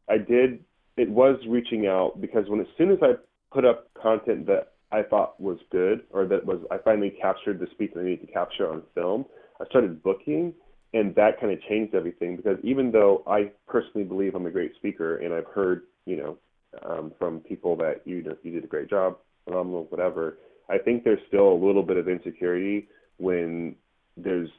I 0.09 0.17
did. 0.17 0.63
It 0.99 1.09
was 1.09 1.37
reaching 1.47 1.87
out 1.87 2.19
because 2.19 2.49
when 2.49 2.59
as 2.59 2.67
soon 2.77 2.91
as 2.91 2.99
I 3.01 3.13
put 3.53 3.65
up 3.65 3.87
content 3.93 4.45
that 4.47 4.73
I 4.91 5.03
thought 5.03 5.39
was 5.39 5.57
good, 5.71 6.01
or 6.11 6.25
that 6.25 6.45
was 6.45 6.59
I 6.71 6.77
finally 6.77 7.13
captured 7.21 7.59
the 7.59 7.67
speech 7.71 7.91
that 7.93 8.01
I 8.01 8.03
needed 8.03 8.27
to 8.27 8.33
capture 8.33 8.71
on 8.71 8.83
film, 8.95 9.25
I 9.61 9.65
started 9.65 10.03
booking, 10.03 10.53
and 10.93 11.15
that 11.15 11.39
kind 11.39 11.53
of 11.53 11.61
changed 11.69 11.95
everything. 11.95 12.35
Because 12.35 12.57
even 12.63 12.91
though 12.91 13.23
I 13.27 13.51
personally 13.67 14.05
believe 14.05 14.35
I'm 14.35 14.45
a 14.45 14.51
great 14.51 14.75
speaker, 14.75 15.17
and 15.17 15.33
I've 15.33 15.47
heard, 15.47 15.83
you 16.05 16.17
know, 16.17 16.37
um, 16.83 17.13
from 17.17 17.39
people 17.41 17.75
that 17.77 18.01
you 18.05 18.17
you 18.43 18.51
did 18.51 18.63
a 18.63 18.67
great 18.67 18.89
job, 18.89 19.17
phenomenal, 19.45 19.85
whatever 19.89 20.37
I 20.69 20.77
think 20.77 21.03
there's 21.03 21.19
still 21.27 21.51
a 21.51 21.61
little 21.65 21.83
bit 21.83 21.97
of 21.97 22.07
insecurity 22.07 22.87
when 23.17 23.75
there's 24.15 24.49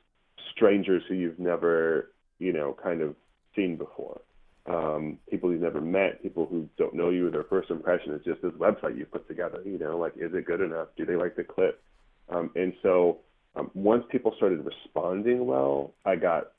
strangers 0.55 1.03
who 1.09 1.15
you've 1.15 1.39
never, 1.39 2.11
you 2.39 2.53
know, 2.53 2.77
kind 2.83 3.01
of 3.01 3.15
seen 3.55 3.77
before. 3.77 4.21
Um, 4.67 5.19
people 5.29 5.51
you've 5.51 5.63
never 5.63 5.81
met, 5.81 6.23
people 6.23 6.47
who 6.47 6.69
don't 6.77 6.95
know 6.95 7.11
you, 7.11 7.31
their 7.31 7.45
first 7.45 7.71
impression 7.71 8.15
is 8.15 8.25
just 8.25 8.43
this 8.43 8.53
website 8.53 8.97
you've 8.99 9.11
put 9.11 9.27
together. 9.27 9.63
You 9.65 9.79
know, 9.79 9.99
like, 9.99 10.13
is 10.17 10.33
it 10.35 10.45
good 10.45 10.61
enough? 10.61 10.89
Do 10.97 11.07
they 11.07 11.17
like 11.17 11.37
the 11.37 11.45
clip? 11.45 11.83
Um, 12.29 12.51
and 12.55 12.73
so 12.83 13.19
um, 13.57 13.71
once 13.75 14.05
people 14.11 14.33
started 14.37 14.65
responding 14.65 15.47
well, 15.47 15.95
I 16.05 16.17
got 16.17 16.53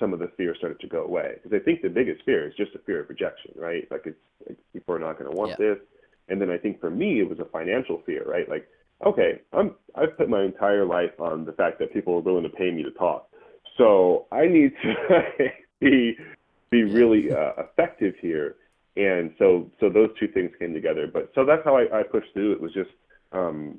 some 0.00 0.12
of 0.12 0.18
the 0.18 0.32
fear 0.36 0.54
started 0.56 0.80
to 0.80 0.88
go 0.88 1.04
away. 1.04 1.34
Because 1.42 1.60
I 1.60 1.64
think 1.64 1.82
the 1.82 1.88
biggest 1.88 2.24
fear 2.24 2.48
is 2.48 2.54
just 2.56 2.74
a 2.74 2.78
fear 2.80 3.02
of 3.02 3.08
rejection, 3.08 3.52
right? 3.54 3.86
Like, 3.90 4.02
it's 4.06 4.18
like 4.48 4.58
people 4.72 4.94
are 4.94 4.98
not 4.98 5.18
going 5.18 5.30
to 5.30 5.36
want 5.36 5.50
yeah. 5.50 5.56
this 5.74 5.78
and 6.28 6.40
then 6.40 6.50
I 6.50 6.58
think 6.58 6.80
for 6.80 6.90
me, 6.90 7.20
it 7.20 7.28
was 7.28 7.38
a 7.40 7.44
financial 7.44 8.02
fear, 8.06 8.24
right? 8.26 8.48
Like, 8.48 8.66
okay, 9.06 9.40
I'm 9.52 9.74
I've 9.94 10.16
put 10.16 10.28
my 10.28 10.42
entire 10.42 10.84
life 10.84 11.18
on 11.18 11.44
the 11.44 11.52
fact 11.52 11.78
that 11.80 11.92
people 11.92 12.14
are 12.14 12.20
willing 12.20 12.44
to 12.44 12.48
pay 12.48 12.70
me 12.70 12.82
to 12.82 12.90
talk, 12.92 13.28
so 13.76 14.26
I 14.32 14.46
need 14.46 14.72
to 14.82 14.94
be 15.80 16.16
be 16.72 16.82
really 16.82 17.30
uh, 17.30 17.52
effective 17.58 18.14
here. 18.20 18.56
and 18.96 19.32
so 19.38 19.70
so 19.78 19.88
those 19.88 20.10
two 20.18 20.28
things 20.28 20.50
came 20.58 20.74
together. 20.74 21.06
But 21.12 21.30
so 21.34 21.44
that's 21.44 21.62
how 21.64 21.76
I, 21.76 22.00
I 22.00 22.02
pushed 22.02 22.32
through. 22.32 22.52
It 22.52 22.60
was 22.60 22.72
just 22.72 22.90
um, 23.30 23.78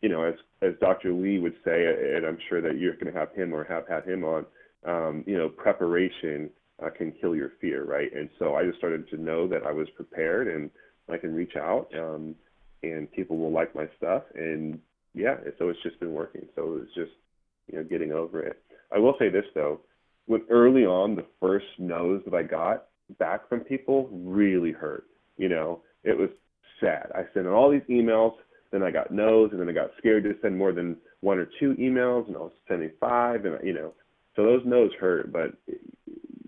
you 0.00 0.08
know, 0.08 0.24
as 0.24 0.34
as 0.62 0.72
Dr. 0.80 1.12
Lee 1.12 1.38
would 1.38 1.54
say, 1.64 1.86
and 2.16 2.26
I'm 2.26 2.38
sure 2.48 2.60
that 2.60 2.78
you're 2.78 2.94
going 2.94 3.12
to 3.12 3.18
have 3.18 3.32
him 3.34 3.54
or 3.54 3.64
have 3.64 3.86
had 3.88 4.04
him 4.04 4.24
on. 4.24 4.46
Um, 4.84 5.24
you 5.26 5.36
know, 5.36 5.48
preparation 5.50 6.48
uh, 6.82 6.88
can 6.88 7.12
kill 7.12 7.36
your 7.36 7.52
fear, 7.60 7.84
right? 7.84 8.10
And 8.14 8.30
so 8.38 8.54
I 8.54 8.64
just 8.64 8.78
started 8.78 9.08
to 9.10 9.18
know 9.18 9.46
that 9.48 9.62
I 9.66 9.72
was 9.72 9.88
prepared 9.94 10.48
and 10.48 10.70
I 11.10 11.18
can 11.18 11.34
reach 11.34 11.54
out, 11.56 11.88
um, 11.98 12.34
and 12.82 13.10
people 13.12 13.36
will 13.36 13.52
like 13.52 13.74
my 13.74 13.86
stuff, 13.98 14.22
and 14.34 14.78
yeah, 15.12 15.36
so 15.58 15.68
it's 15.68 15.82
just 15.82 16.00
been 16.00 16.12
working. 16.12 16.46
So 16.54 16.80
it's 16.82 16.94
just 16.94 17.12
you 17.70 17.78
know 17.78 17.84
getting 17.84 18.12
over 18.12 18.40
it. 18.40 18.62
I 18.94 18.98
will 18.98 19.16
say 19.18 19.28
this 19.28 19.44
though, 19.54 19.80
when 20.30 20.42
early 20.48 20.86
on 20.86 21.16
the 21.16 21.26
first 21.40 21.66
no's 21.80 22.22
that 22.24 22.34
I 22.34 22.44
got 22.44 22.84
back 23.18 23.48
from 23.48 23.60
people 23.60 24.08
really 24.12 24.70
hurt. 24.70 25.06
You 25.36 25.48
know, 25.48 25.80
it 26.04 26.16
was 26.16 26.28
sad. 26.78 27.10
I 27.16 27.22
sent 27.34 27.48
all 27.48 27.68
these 27.68 27.82
emails, 27.90 28.34
then 28.70 28.84
I 28.84 28.92
got 28.92 29.10
no's, 29.10 29.50
and 29.50 29.60
then 29.60 29.68
I 29.68 29.72
got 29.72 29.90
scared 29.98 30.22
to 30.22 30.36
send 30.40 30.56
more 30.56 30.70
than 30.70 30.96
one 31.18 31.38
or 31.38 31.48
two 31.58 31.74
emails, 31.80 32.28
and 32.28 32.36
I 32.36 32.40
was 32.42 32.52
sending 32.68 32.92
five, 33.00 33.44
and 33.44 33.58
you 33.66 33.72
know, 33.72 33.92
so 34.36 34.44
those 34.44 34.62
no's 34.64 34.92
hurt, 35.00 35.32
but 35.32 35.50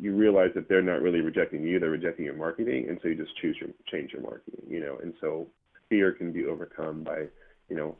you 0.00 0.14
realize 0.14 0.50
that 0.54 0.68
they're 0.68 0.80
not 0.80 1.02
really 1.02 1.20
rejecting 1.20 1.64
you; 1.64 1.80
they're 1.80 1.90
rejecting 1.90 2.24
your 2.24 2.36
marketing, 2.36 2.86
and 2.88 3.00
so 3.02 3.08
you 3.08 3.16
just 3.16 3.36
choose 3.38 3.56
your 3.60 3.70
change 3.90 4.12
your 4.12 4.22
marketing. 4.22 4.62
You 4.68 4.78
know, 4.78 4.98
and 5.02 5.12
so 5.20 5.48
fear 5.88 6.12
can 6.12 6.32
be 6.32 6.44
overcome 6.44 7.02
by 7.02 7.24
you 7.68 7.76
know 7.76 7.96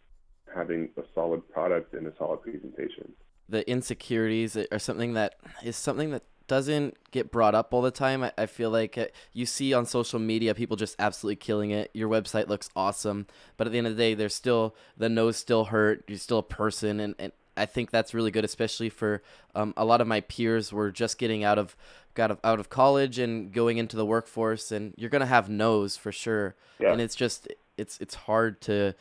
having 0.54 0.90
a 0.96 1.02
solid 1.12 1.42
product 1.50 1.94
and 1.94 2.06
a 2.06 2.12
solid 2.18 2.42
presentation. 2.42 3.12
The 3.52 3.68
insecurities 3.70 4.56
are 4.56 4.78
something 4.78 5.12
that 5.12 5.34
is 5.62 5.76
something 5.76 6.10
that 6.10 6.22
doesn't 6.46 6.96
get 7.10 7.30
brought 7.30 7.54
up 7.54 7.74
all 7.74 7.82
the 7.82 7.90
time. 7.90 8.24
I, 8.24 8.32
I 8.36 8.46
feel 8.46 8.70
like 8.70 8.96
uh, 8.96 9.06
you 9.34 9.44
see 9.44 9.74
on 9.74 9.84
social 9.84 10.18
media 10.18 10.54
people 10.54 10.76
just 10.76 10.96
absolutely 10.98 11.36
killing 11.36 11.70
it. 11.70 11.90
Your 11.92 12.08
website 12.08 12.48
looks 12.48 12.70
awesome, 12.74 13.26
but 13.56 13.66
at 13.66 13.72
the 13.72 13.78
end 13.78 13.86
of 13.86 13.94
the 13.94 14.02
day, 14.02 14.14
there's 14.14 14.34
still 14.34 14.74
the 14.96 15.10
no's 15.10 15.36
still 15.36 15.66
hurt. 15.66 16.04
You're 16.08 16.18
still 16.18 16.38
a 16.38 16.42
person, 16.42 16.98
and, 16.98 17.14
and 17.18 17.32
I 17.58 17.66
think 17.66 17.90
that's 17.90 18.14
really 18.14 18.30
good, 18.30 18.44
especially 18.44 18.88
for 18.88 19.22
um, 19.54 19.74
a 19.76 19.84
lot 19.84 20.00
of 20.00 20.06
my 20.06 20.22
peers 20.22 20.72
were 20.72 20.90
just 20.90 21.18
getting 21.18 21.44
out 21.44 21.58
of 21.58 21.76
got 22.14 22.30
of, 22.30 22.40
out 22.42 22.58
of 22.58 22.70
college 22.70 23.18
and 23.18 23.52
going 23.52 23.76
into 23.76 23.96
the 23.96 24.06
workforce, 24.06 24.72
and 24.72 24.94
you're 24.96 25.10
gonna 25.10 25.26
have 25.26 25.50
no's 25.50 25.96
for 25.96 26.10
sure. 26.10 26.54
Yeah. 26.80 26.92
And 26.92 27.00
it's 27.00 27.14
just 27.14 27.48
it's 27.76 27.98
it's 27.98 28.14
hard 28.14 28.60
to 28.62 28.94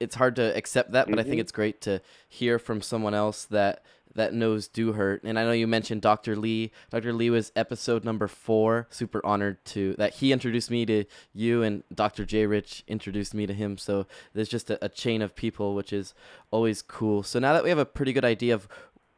it's 0.00 0.14
hard 0.14 0.36
to 0.36 0.56
accept 0.56 0.92
that, 0.92 1.06
but 1.06 1.12
mm-hmm. 1.12 1.20
I 1.20 1.22
think 1.22 1.34
mm-hmm. 1.34 1.40
it's 1.40 1.52
great 1.52 1.80
to 1.82 2.00
hear 2.28 2.58
from 2.58 2.82
someone 2.82 3.14
else 3.14 3.44
that 3.46 3.82
that 4.14 4.34
no's 4.34 4.68
do 4.68 4.92
hurt. 4.92 5.22
And 5.22 5.38
I 5.38 5.44
know 5.44 5.52
you 5.52 5.66
mentioned 5.66 6.02
Dr. 6.02 6.36
Lee. 6.36 6.72
Dr. 6.90 7.12
Lee 7.12 7.30
was 7.30 7.52
episode 7.54 8.04
number 8.04 8.26
four. 8.26 8.86
Super 8.90 9.24
honored 9.24 9.64
to 9.66 9.94
that 9.94 10.14
he 10.14 10.32
introduced 10.32 10.70
me 10.70 10.84
to 10.86 11.04
you, 11.32 11.62
and 11.62 11.84
Dr. 11.94 12.24
J. 12.24 12.46
Rich 12.46 12.84
introduced 12.88 13.32
me 13.32 13.46
to 13.46 13.54
him. 13.54 13.78
So 13.78 14.06
there's 14.34 14.48
just 14.48 14.70
a, 14.70 14.84
a 14.84 14.88
chain 14.88 15.22
of 15.22 15.34
people, 15.34 15.74
which 15.74 15.92
is 15.92 16.14
always 16.50 16.82
cool. 16.82 17.22
So 17.22 17.38
now 17.38 17.52
that 17.52 17.62
we 17.62 17.70
have 17.70 17.78
a 17.78 17.86
pretty 17.86 18.12
good 18.12 18.24
idea 18.24 18.54
of 18.54 18.68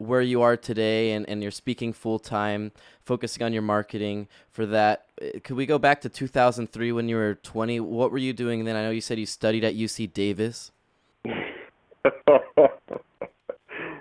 where 0.01 0.23
you 0.23 0.41
are 0.41 0.57
today 0.57 1.13
and, 1.13 1.29
and 1.29 1.43
you're 1.43 1.51
speaking 1.51 1.93
full 1.93 2.19
time, 2.19 2.73
focusing 3.05 3.43
on 3.43 3.53
your 3.53 3.61
marketing 3.61 4.27
for 4.51 4.65
that. 4.65 5.05
Eh, 5.21 5.39
could 5.45 5.57
we 5.57 5.67
go 5.67 5.79
back 5.79 6.01
to 6.01 6.09
2003 6.09 6.91
when 6.93 7.07
you 7.07 7.17
were 7.17 7.35
20? 7.35 7.81
What 7.81 8.11
were 8.11 8.19
you 8.19 8.33
doing 8.33 8.65
then? 8.65 8.77
I 8.77 8.83
know 8.83 8.91
you 8.91 9.03
said 9.03 9.19
you 9.19 9.27
studied 9.27 9.63
at 9.63 9.75
UC 9.75 10.15
Davis. 10.15 10.73
yeah. 11.25 11.33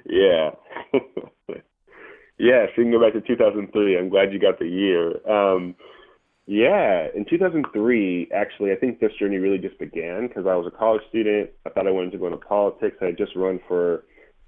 yeah, 2.38 2.65
so 2.65 2.77
you 2.77 2.84
can 2.84 2.91
go 2.91 3.01
back 3.01 3.12
to 3.13 3.22
2003. 3.22 3.98
I'm 3.98 4.08
glad 4.08 4.32
you 4.32 4.39
got 4.39 4.58
the 4.58 4.70
year. 4.70 5.20
Um, 5.29 5.75
yeah, 6.46 7.08
in 7.13 7.25
2003, 7.29 8.29
actually, 8.34 8.72
I 8.72 8.77
think 8.77 9.01
this 9.01 9.12
journey 9.20 9.36
really 9.36 9.58
just 9.58 9.77
began 9.77 10.29
because 10.29 10.48
I 10.48 10.56
was 10.56 10.65
a 10.65 10.75
college 10.75 11.01
student. 11.10 11.50
I 11.65 11.72
thought 11.72 11.88
I 11.88 11.91
wanted 11.91 12.13
to 12.13 12.18
go 12.18 12.27
into 12.27 12.38
politics. 12.38 12.96
I 13.01 13.08
had 13.08 13.18
just 13.18 13.36
run 13.36 13.60
for 13.68 14.06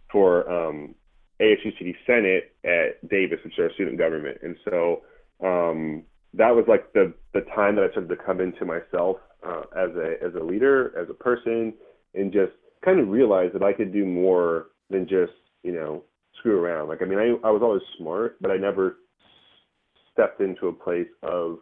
for 0.09 0.49
um, 0.49 0.95
ASUCD 1.41 1.95
Senate 2.05 2.53
at 2.63 3.07
Davis, 3.09 3.39
which 3.43 3.53
is 3.53 3.59
our 3.59 3.73
student 3.73 3.97
government. 3.97 4.37
And 4.43 4.55
so 4.69 5.01
um, 5.43 6.03
that 6.33 6.55
was 6.55 6.65
like 6.67 6.93
the 6.93 7.13
the 7.33 7.41
time 7.55 7.75
that 7.75 7.83
I 7.83 7.91
started 7.91 8.09
to 8.09 8.23
come 8.23 8.39
into 8.39 8.65
myself 8.65 9.17
uh, 9.45 9.63
as 9.75 9.89
a 9.95 10.15
as 10.23 10.33
a 10.35 10.43
leader, 10.43 10.93
as 10.97 11.09
a 11.09 11.13
person, 11.13 11.73
and 12.13 12.31
just 12.31 12.53
kind 12.85 12.99
of 12.99 13.09
realize 13.09 13.49
that 13.53 13.63
I 13.63 13.73
could 13.73 13.91
do 13.91 14.05
more 14.05 14.67
than 14.89 15.07
just 15.07 15.33
you 15.63 15.71
know 15.71 16.03
screw 16.39 16.59
around. 16.59 16.89
Like 16.89 17.01
I 17.01 17.05
mean, 17.05 17.19
I 17.19 17.47
I 17.47 17.51
was 17.51 17.61
always 17.63 17.81
smart, 17.97 18.37
but 18.41 18.51
I 18.51 18.57
never 18.57 18.97
stepped 20.13 20.41
into 20.41 20.67
a 20.67 20.73
place 20.73 21.07
of 21.23 21.59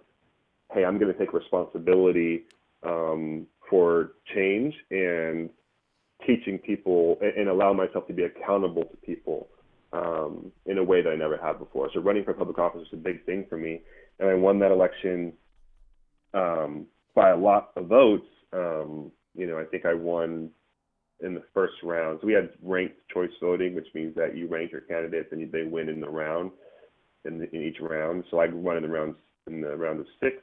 hey, 0.74 0.86
I'm 0.86 1.00
going 1.00 1.12
to 1.12 1.18
take 1.18 1.34
responsibility 1.34 2.44
um, 2.84 3.48
for 3.70 4.12
change 4.36 4.76
and 4.92 5.50
teaching 6.28 6.60
people 6.60 7.18
and, 7.22 7.34
and 7.36 7.50
allow 7.50 7.74
myself 7.74 8.06
to 8.08 8.14
be 8.14 8.24
accountable 8.24 8.84
to 8.84 8.98
people 8.98 9.48
um, 9.94 10.52
in 10.66 10.78
a 10.78 10.84
way 10.84 11.02
that 11.02 11.10
I 11.10 11.16
never 11.16 11.38
have 11.38 11.60
before. 11.60 11.90
So 11.94 12.00
running 12.00 12.24
for 12.24 12.34
public 12.34 12.60
office 12.60 12.82
was 12.92 12.94
a 12.94 13.04
big 13.04 13.26
thing 13.26 13.46
for 13.50 13.58
me, 13.58 13.82
and 14.20 14.30
I 14.30 14.34
won 14.34 14.60
that 14.60 14.72
election 14.72 15.34
um, 16.34 16.86
by 17.16 17.30
a 17.30 17.38
lot 17.38 17.72
of 17.76 17.88
votes. 17.88 18.28
Um, 18.54 19.12
you 19.36 19.48
know, 19.48 19.60
I 19.60 19.66
think 19.66 19.86
I 19.86 19.94
won 19.94 20.50
in 21.22 21.34
the 21.34 21.44
first 21.54 21.74
round. 21.84 22.20
So 22.22 22.28
we 22.28 22.34
had 22.34 22.50
ranked 22.64 22.98
choice 23.14 23.32
voting, 23.42 23.76
which 23.76 23.88
means 23.94 24.16
that 24.16 24.38
you 24.38 24.48
rank 24.48 24.72
your 24.72 24.82
candidates 24.82 25.30
and 25.32 25.52
they 25.52 25.64
win 25.64 25.90
in 25.90 26.00
the 26.00 26.10
round, 26.10 26.52
in, 27.26 27.40
the, 27.40 27.54
in 27.54 27.64
each 27.64 27.80
round. 27.82 28.24
So 28.32 28.40
I 28.40 28.48
won 28.48 28.78
in 28.78 28.84
the 28.84 28.90
rounds 28.90 29.18
in 29.48 29.62
the 29.62 29.76
round 29.76 30.00
of 30.00 30.06
six, 30.22 30.38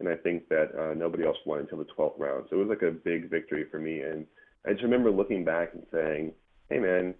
and 0.00 0.08
I 0.08 0.16
think 0.16 0.48
that 0.48 0.70
uh, 0.78 0.94
nobody 0.94 1.24
else 1.24 1.36
won 1.46 1.60
until 1.60 1.78
the 1.78 1.86
12th 1.96 2.18
round. 2.18 2.46
So 2.50 2.56
it 2.56 2.66
was 2.66 2.68
like 2.68 2.82
a 2.82 2.90
big 2.90 3.30
victory 3.30 3.64
for 3.70 3.78
me, 3.78 4.00
and 4.00 4.26
I 4.66 4.72
just 4.72 4.82
remember 4.82 5.10
looking 5.10 5.44
back 5.44 5.70
and 5.74 5.86
saying, 5.92 6.32
"Hey, 6.68 6.78
man, 6.78 7.14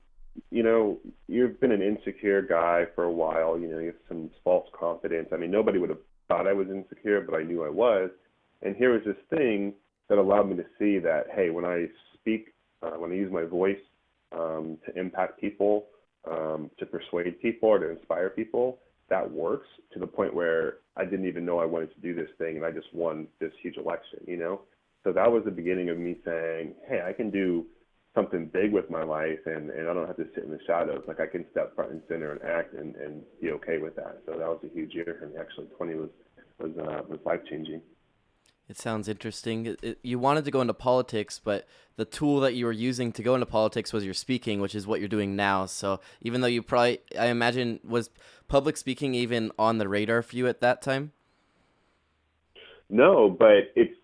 you 0.50 0.62
know, 0.62 0.98
you've 1.26 1.60
been 1.60 1.72
an 1.72 1.82
insecure 1.82 2.42
guy 2.42 2.84
for 2.94 3.04
a 3.04 3.12
while. 3.12 3.58
You 3.58 3.68
know, 3.68 3.78
you 3.78 3.86
have 3.86 3.94
some 4.08 4.30
false 4.44 4.68
confidence. 4.78 5.28
I 5.32 5.36
mean, 5.36 5.50
nobody 5.50 5.78
would 5.78 5.90
have 5.90 5.98
thought 6.28 6.46
I 6.46 6.52
was 6.52 6.68
insecure, 6.68 7.20
but 7.20 7.36
I 7.36 7.42
knew 7.42 7.64
I 7.64 7.70
was. 7.70 8.10
And 8.62 8.76
here 8.76 8.92
was 8.92 9.02
this 9.04 9.16
thing 9.30 9.74
that 10.08 10.18
allowed 10.18 10.48
me 10.48 10.56
to 10.56 10.64
see 10.78 10.98
that, 10.98 11.26
hey, 11.34 11.50
when 11.50 11.64
I 11.64 11.86
speak, 12.14 12.54
uh, 12.82 12.92
when 12.92 13.12
I 13.12 13.14
use 13.14 13.32
my 13.32 13.44
voice 13.44 13.78
um, 14.32 14.78
to 14.86 14.98
impact 14.98 15.40
people, 15.40 15.86
um, 16.30 16.70
to 16.78 16.86
persuade 16.86 17.40
people, 17.40 17.68
or 17.68 17.78
to 17.78 17.90
inspire 17.90 18.30
people, 18.30 18.78
that 19.08 19.30
works 19.30 19.66
to 19.92 19.98
the 19.98 20.06
point 20.06 20.34
where 20.34 20.74
I 20.96 21.04
didn't 21.04 21.26
even 21.26 21.46
know 21.46 21.58
I 21.58 21.64
wanted 21.64 21.94
to 21.94 22.00
do 22.00 22.14
this 22.14 22.28
thing, 22.38 22.56
and 22.56 22.64
I 22.64 22.70
just 22.70 22.92
won 22.92 23.26
this 23.40 23.52
huge 23.62 23.76
election. 23.76 24.20
You 24.26 24.36
know, 24.36 24.60
so 25.04 25.12
that 25.12 25.30
was 25.30 25.44
the 25.44 25.50
beginning 25.50 25.88
of 25.88 25.98
me 25.98 26.16
saying, 26.24 26.74
hey, 26.88 27.02
I 27.06 27.12
can 27.12 27.30
do 27.30 27.64
something 28.18 28.46
big 28.46 28.72
with 28.72 28.90
my 28.90 29.04
life 29.04 29.38
and, 29.46 29.70
and 29.70 29.88
I 29.88 29.94
don't 29.94 30.06
have 30.06 30.16
to 30.16 30.26
sit 30.34 30.44
in 30.44 30.50
the 30.50 30.58
shadows. 30.66 31.04
Like 31.06 31.20
I 31.20 31.26
can 31.26 31.44
step 31.52 31.74
front 31.74 31.92
and 31.92 32.02
center 32.08 32.32
and 32.32 32.42
act 32.42 32.74
and, 32.74 32.96
and 32.96 33.22
be 33.40 33.50
okay 33.52 33.78
with 33.78 33.94
that. 33.96 34.22
So 34.26 34.32
that 34.32 34.48
was 34.48 34.58
a 34.64 34.74
huge 34.74 34.92
year 34.94 35.16
for 35.20 35.26
me. 35.26 35.34
Actually, 35.38 35.66
20 35.76 35.94
was 35.94 36.10
was 36.58 36.72
uh, 36.78 37.02
was 37.08 37.20
life 37.24 37.40
changing. 37.48 37.80
It 38.68 38.76
sounds 38.76 39.08
interesting. 39.08 39.66
It, 39.66 39.78
it, 39.82 39.98
you 40.02 40.18
wanted 40.18 40.44
to 40.44 40.50
go 40.50 40.60
into 40.60 40.74
politics, 40.74 41.40
but 41.42 41.66
the 41.96 42.04
tool 42.04 42.40
that 42.40 42.54
you 42.54 42.66
were 42.66 42.72
using 42.72 43.12
to 43.12 43.22
go 43.22 43.34
into 43.34 43.46
politics 43.46 43.92
was 43.92 44.04
your 44.04 44.14
speaking, 44.14 44.60
which 44.60 44.74
is 44.74 44.86
what 44.86 45.00
you're 45.00 45.08
doing 45.08 45.36
now. 45.36 45.64
So 45.66 46.00
even 46.20 46.42
though 46.42 46.48
you 46.48 46.62
probably, 46.62 46.98
I 47.18 47.26
imagine, 47.26 47.80
was 47.82 48.10
public 48.46 48.76
speaking 48.76 49.14
even 49.14 49.52
on 49.58 49.78
the 49.78 49.88
radar 49.88 50.22
for 50.22 50.36
you 50.36 50.48
at 50.48 50.60
that 50.60 50.82
time? 50.82 51.12
No, 52.90 53.30
but 53.30 53.72
it's 53.74 53.94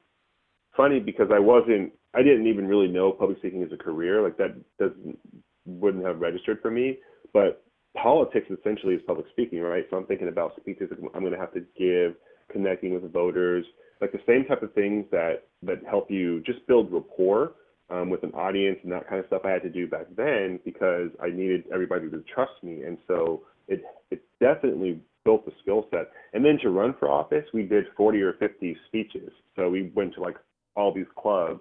funny 0.76 1.00
because 1.00 1.28
I 1.32 1.38
wasn't 1.38 1.92
I 2.14 2.22
didn't 2.22 2.46
even 2.46 2.66
really 2.66 2.88
know 2.88 3.12
public 3.12 3.38
speaking 3.38 3.62
as 3.62 3.72
a 3.72 3.76
career. 3.76 4.22
Like 4.22 4.36
that 4.38 4.56
doesn't 4.78 5.18
wouldn't 5.66 6.04
have 6.04 6.20
registered 6.20 6.60
for 6.60 6.70
me. 6.70 6.98
But 7.32 7.64
politics 7.96 8.46
essentially 8.50 8.94
is 8.94 9.02
public 9.06 9.26
speaking, 9.30 9.60
right? 9.60 9.84
So 9.90 9.96
I'm 9.96 10.06
thinking 10.06 10.28
about 10.28 10.56
speeches 10.60 10.90
I'm 10.92 11.20
going 11.20 11.32
to 11.32 11.38
have 11.38 11.54
to 11.54 11.64
give, 11.78 12.14
connecting 12.50 12.94
with 12.94 13.12
voters, 13.12 13.64
like 14.00 14.12
the 14.12 14.20
same 14.26 14.44
type 14.44 14.62
of 14.62 14.72
things 14.74 15.06
that 15.10 15.48
that 15.62 15.82
help 15.88 16.10
you 16.10 16.40
just 16.42 16.66
build 16.66 16.92
rapport 16.92 17.52
um, 17.90 18.10
with 18.10 18.22
an 18.22 18.32
audience 18.32 18.78
and 18.82 18.92
that 18.92 19.08
kind 19.08 19.20
of 19.20 19.26
stuff. 19.26 19.42
I 19.44 19.50
had 19.50 19.62
to 19.62 19.70
do 19.70 19.86
back 19.86 20.06
then 20.16 20.60
because 20.64 21.10
I 21.22 21.28
needed 21.28 21.64
everybody 21.72 22.10
to 22.10 22.22
trust 22.32 22.52
me, 22.62 22.82
and 22.82 22.98
so 23.06 23.42
it 23.68 23.82
it 24.10 24.22
definitely 24.40 25.00
built 25.24 25.46
the 25.46 25.52
skill 25.62 25.86
set. 25.90 26.10
And 26.34 26.44
then 26.44 26.58
to 26.62 26.70
run 26.70 26.94
for 26.98 27.10
office, 27.10 27.44
we 27.54 27.62
did 27.62 27.86
40 27.96 28.20
or 28.20 28.34
50 28.34 28.76
speeches. 28.88 29.30
So 29.56 29.70
we 29.70 29.90
went 29.94 30.14
to 30.14 30.20
like 30.20 30.36
all 30.76 30.92
these 30.92 31.06
clubs 31.16 31.60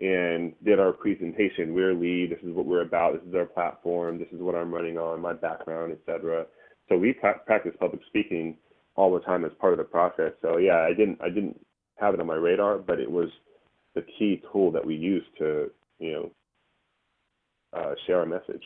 and 0.00 0.54
did 0.64 0.80
our 0.80 0.92
presentation. 0.92 1.74
We're 1.74 1.94
lead. 1.94 2.30
This 2.30 2.42
is 2.42 2.54
what 2.54 2.66
we're 2.66 2.82
about. 2.82 3.14
This 3.14 3.28
is 3.28 3.34
our 3.34 3.44
platform. 3.44 4.18
This 4.18 4.28
is 4.32 4.40
what 4.40 4.54
I'm 4.54 4.72
running 4.72 4.98
on. 4.98 5.20
My 5.20 5.34
background, 5.34 5.92
etc. 5.92 6.46
So 6.88 6.96
we 6.96 7.12
pra- 7.12 7.40
practice 7.46 7.72
public 7.78 8.00
speaking 8.06 8.56
all 8.96 9.12
the 9.12 9.20
time 9.20 9.44
as 9.44 9.52
part 9.60 9.72
of 9.72 9.78
the 9.78 9.84
process. 9.84 10.32
So 10.42 10.56
yeah, 10.56 10.78
I 10.78 10.90
didn't 10.90 11.18
I 11.22 11.28
didn't 11.28 11.58
have 11.96 12.14
it 12.14 12.20
on 12.20 12.26
my 12.26 12.34
radar, 12.34 12.78
but 12.78 12.98
it 12.98 13.10
was 13.10 13.28
the 13.94 14.02
key 14.18 14.42
tool 14.52 14.70
that 14.72 14.84
we 14.84 14.94
used 14.94 15.28
to 15.38 15.70
you 15.98 16.12
know 16.12 16.30
uh, 17.72 17.94
share 18.06 18.20
our 18.20 18.26
message. 18.26 18.64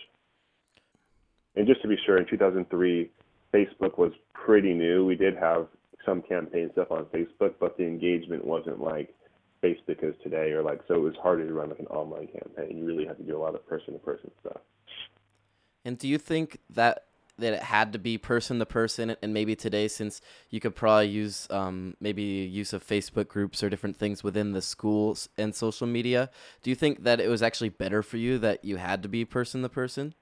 And 1.57 1.67
just 1.67 1.83
to 1.83 1.89
be 1.89 1.97
sure, 2.05 2.19
in 2.19 2.27
2003, 2.29 3.11
Facebook 3.55 3.99
was 3.99 4.13
pretty 4.33 4.75
new. 4.75 5.07
We 5.07 5.15
did 5.15 5.37
have 5.37 5.69
some 6.05 6.23
campaign 6.23 6.71
stuff 6.73 6.91
on 6.91 7.05
Facebook, 7.07 7.55
but 7.61 7.77
the 7.77 7.85
engagement 7.85 8.45
wasn't 8.45 8.81
like 8.81 9.15
Facebook 9.65 10.03
is 10.03 10.15
today, 10.23 10.51
or 10.53 10.63
like 10.63 10.81
so 10.87 10.95
it 10.95 11.01
was 11.01 11.15
harder 11.23 11.47
to 11.47 11.55
run 11.55 11.71
like 11.71 11.79
an 11.79 11.87
online 11.87 12.29
campaign. 12.29 12.77
You 12.77 12.85
really 12.85 13.07
had 13.07 13.17
to 13.17 13.23
do 13.23 13.37
a 13.37 13.41
lot 13.41 13.55
of 13.55 13.67
person 13.67 13.95
to 13.95 13.99
person 13.99 14.31
stuff. 14.41 14.61
And 15.85 15.99
do 15.99 16.07
you 16.07 16.19
think 16.19 16.59
that 16.71 17.05
that 17.39 17.53
it 17.53 17.63
had 17.63 17.93
to 17.93 17.99
be 17.99 18.17
person 18.17 18.59
to 18.59 18.67
person 18.67 19.17
and 19.21 19.35
maybe 19.35 19.57
today 19.57 19.89
since 19.89 20.21
you 20.51 20.61
could 20.61 20.75
probably 20.75 21.09
use 21.09 21.49
um, 21.51 21.97
maybe 22.01 22.23
use 22.23 22.73
of 22.73 22.87
facebook 22.87 23.27
groups 23.27 23.63
or 23.63 23.69
different 23.69 23.97
things 23.97 24.23
within 24.23 24.53
the 24.53 24.63
schools 24.63 25.29
and 25.37 25.55
social 25.55 25.87
media 25.87 26.31
do 26.63 26.71
you 26.71 26.77
think 26.77 27.03
that 27.03 27.21
it 27.21 27.29
was 27.29 27.43
actually 27.43 27.69
better 27.69 28.03
for 28.03 28.19
you 28.19 28.39
that 28.39 28.65
you 28.65 28.77
had 28.77 29.03
to 29.03 29.09
be 29.09 29.25
person 29.25 29.63
to 29.63 29.69
person 29.69 30.15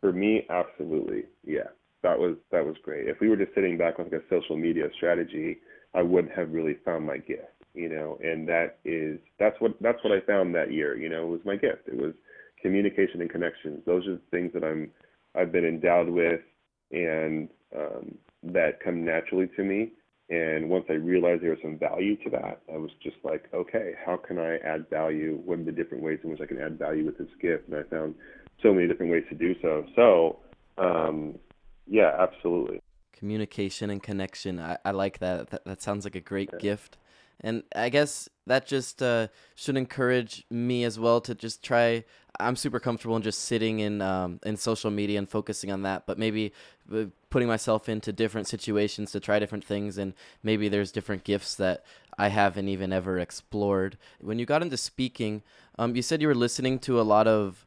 for 0.00 0.12
me 0.12 0.44
absolutely 0.50 1.22
yeah 1.44 1.68
that 2.02 2.18
was 2.18 2.36
that 2.50 2.64
was 2.64 2.76
great 2.82 3.06
if 3.08 3.20
we 3.20 3.28
were 3.28 3.36
just 3.36 3.54
sitting 3.54 3.78
back 3.78 3.98
with 3.98 4.12
like 4.12 4.20
a 4.20 4.24
social 4.28 4.56
media 4.56 4.88
strategy 4.96 5.58
i 5.94 6.02
wouldn't 6.02 6.32
have 6.32 6.50
really 6.50 6.74
found 6.84 7.06
my 7.06 7.16
gift 7.16 7.55
you 7.76 7.88
know 7.88 8.18
and 8.22 8.48
that 8.48 8.78
is 8.84 9.18
that's 9.38 9.60
what 9.60 9.74
that's 9.80 10.02
what 10.02 10.12
i 10.12 10.20
found 10.20 10.54
that 10.54 10.72
year 10.72 10.96
you 10.96 11.08
know 11.08 11.24
it 11.24 11.30
was 11.30 11.40
my 11.44 11.56
gift 11.56 11.86
it 11.86 11.96
was 11.96 12.14
communication 12.60 13.20
and 13.20 13.30
connections 13.30 13.80
those 13.86 14.06
are 14.06 14.14
the 14.14 14.20
things 14.30 14.50
that 14.52 14.64
i'm 14.64 14.90
i've 15.34 15.52
been 15.52 15.64
endowed 15.64 16.08
with 16.08 16.40
and 16.90 17.48
um, 17.76 18.16
that 18.42 18.80
come 18.82 19.04
naturally 19.04 19.48
to 19.56 19.64
me. 19.64 19.92
And 20.28 20.68
once 20.68 20.86
I 20.88 20.94
realized 20.94 21.42
there 21.42 21.50
was 21.50 21.60
some 21.62 21.78
value 21.78 22.16
to 22.24 22.30
that, 22.30 22.60
I 22.72 22.76
was 22.76 22.90
just 23.02 23.16
like, 23.22 23.44
okay, 23.54 23.92
how 24.04 24.16
can 24.16 24.38
I 24.38 24.56
add 24.58 24.90
value? 24.90 25.40
What 25.44 25.60
are 25.60 25.64
the 25.64 25.72
different 25.72 26.02
ways 26.02 26.18
in 26.24 26.30
which 26.30 26.40
I 26.40 26.46
can 26.46 26.60
add 26.60 26.78
value 26.78 27.06
with 27.06 27.16
this 27.16 27.28
gift? 27.40 27.68
And 27.68 27.76
I 27.76 27.84
found 27.84 28.16
so 28.60 28.74
many 28.74 28.88
different 28.88 29.12
ways 29.12 29.22
to 29.28 29.36
do 29.36 29.54
so. 29.62 29.84
So, 29.94 30.38
um, 30.78 31.36
yeah, 31.86 32.10
absolutely. 32.18 32.80
Communication 33.12 33.90
and 33.90 34.02
connection. 34.02 34.58
I, 34.58 34.78
I 34.84 34.90
like 34.90 35.20
that. 35.20 35.50
that. 35.50 35.64
That 35.64 35.80
sounds 35.80 36.04
like 36.04 36.16
a 36.16 36.20
great 36.20 36.50
yeah. 36.54 36.58
gift. 36.58 36.98
And 37.40 37.62
I 37.74 37.88
guess 37.90 38.28
that 38.46 38.66
just 38.66 39.02
uh, 39.02 39.28
should 39.54 39.76
encourage 39.76 40.44
me 40.50 40.84
as 40.84 40.98
well 40.98 41.20
to 41.20 41.34
just 41.34 41.62
try 41.62 42.04
I'm 42.40 42.56
super 42.56 42.80
comfortable 42.80 43.16
in 43.16 43.22
just 43.22 43.42
sitting 43.42 43.80
in 43.80 44.02
um, 44.02 44.40
in 44.44 44.56
social 44.56 44.90
media 44.90 45.18
and 45.18 45.28
focusing 45.28 45.72
on 45.72 45.82
that, 45.82 46.06
but 46.06 46.18
maybe 46.18 46.52
uh, 46.92 47.04
putting 47.30 47.48
myself 47.48 47.88
into 47.88 48.12
different 48.12 48.46
situations 48.46 49.12
to 49.12 49.20
try 49.20 49.38
different 49.38 49.64
things, 49.64 49.98
and 49.98 50.14
maybe 50.42 50.68
there's 50.68 50.92
different 50.92 51.24
gifts 51.24 51.54
that 51.56 51.84
I 52.18 52.28
haven't 52.28 52.68
even 52.68 52.92
ever 52.92 53.18
explored. 53.18 53.98
When 54.20 54.38
you 54.38 54.46
got 54.46 54.62
into 54.62 54.76
speaking, 54.76 55.42
um, 55.78 55.96
you 55.96 56.02
said 56.02 56.20
you 56.20 56.28
were 56.28 56.34
listening 56.34 56.78
to 56.80 57.00
a 57.00 57.02
lot 57.02 57.26
of 57.26 57.66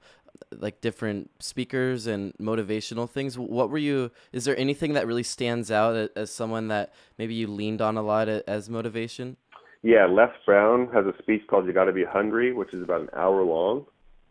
like 0.51 0.81
different 0.81 1.29
speakers 1.39 2.07
and 2.07 2.33
motivational 2.37 3.09
things. 3.09 3.37
What 3.37 3.69
were 3.69 3.77
you? 3.77 4.11
Is 4.31 4.45
there 4.45 4.57
anything 4.57 4.93
that 4.93 5.07
really 5.07 5.23
stands 5.23 5.69
out 5.71 6.11
as 6.15 6.31
someone 6.31 6.67
that 6.69 6.93
maybe 7.17 7.33
you 7.33 7.47
leaned 7.47 7.81
on 7.81 7.97
a 7.97 8.01
lot 8.01 8.27
as 8.29 8.69
motivation? 8.69 9.37
Yeah, 9.81 10.07
Les 10.07 10.29
Brown 10.45 10.89
has 10.93 11.05
a 11.05 11.13
speech 11.21 11.41
called 11.47 11.65
"You 11.65 11.73
Got 11.73 11.85
to 11.85 11.93
Be 11.93 12.03
Hungry," 12.03 12.53
which 12.53 12.73
is 12.73 12.83
about 12.83 13.01
an 13.01 13.09
hour 13.15 13.43
long 13.43 13.85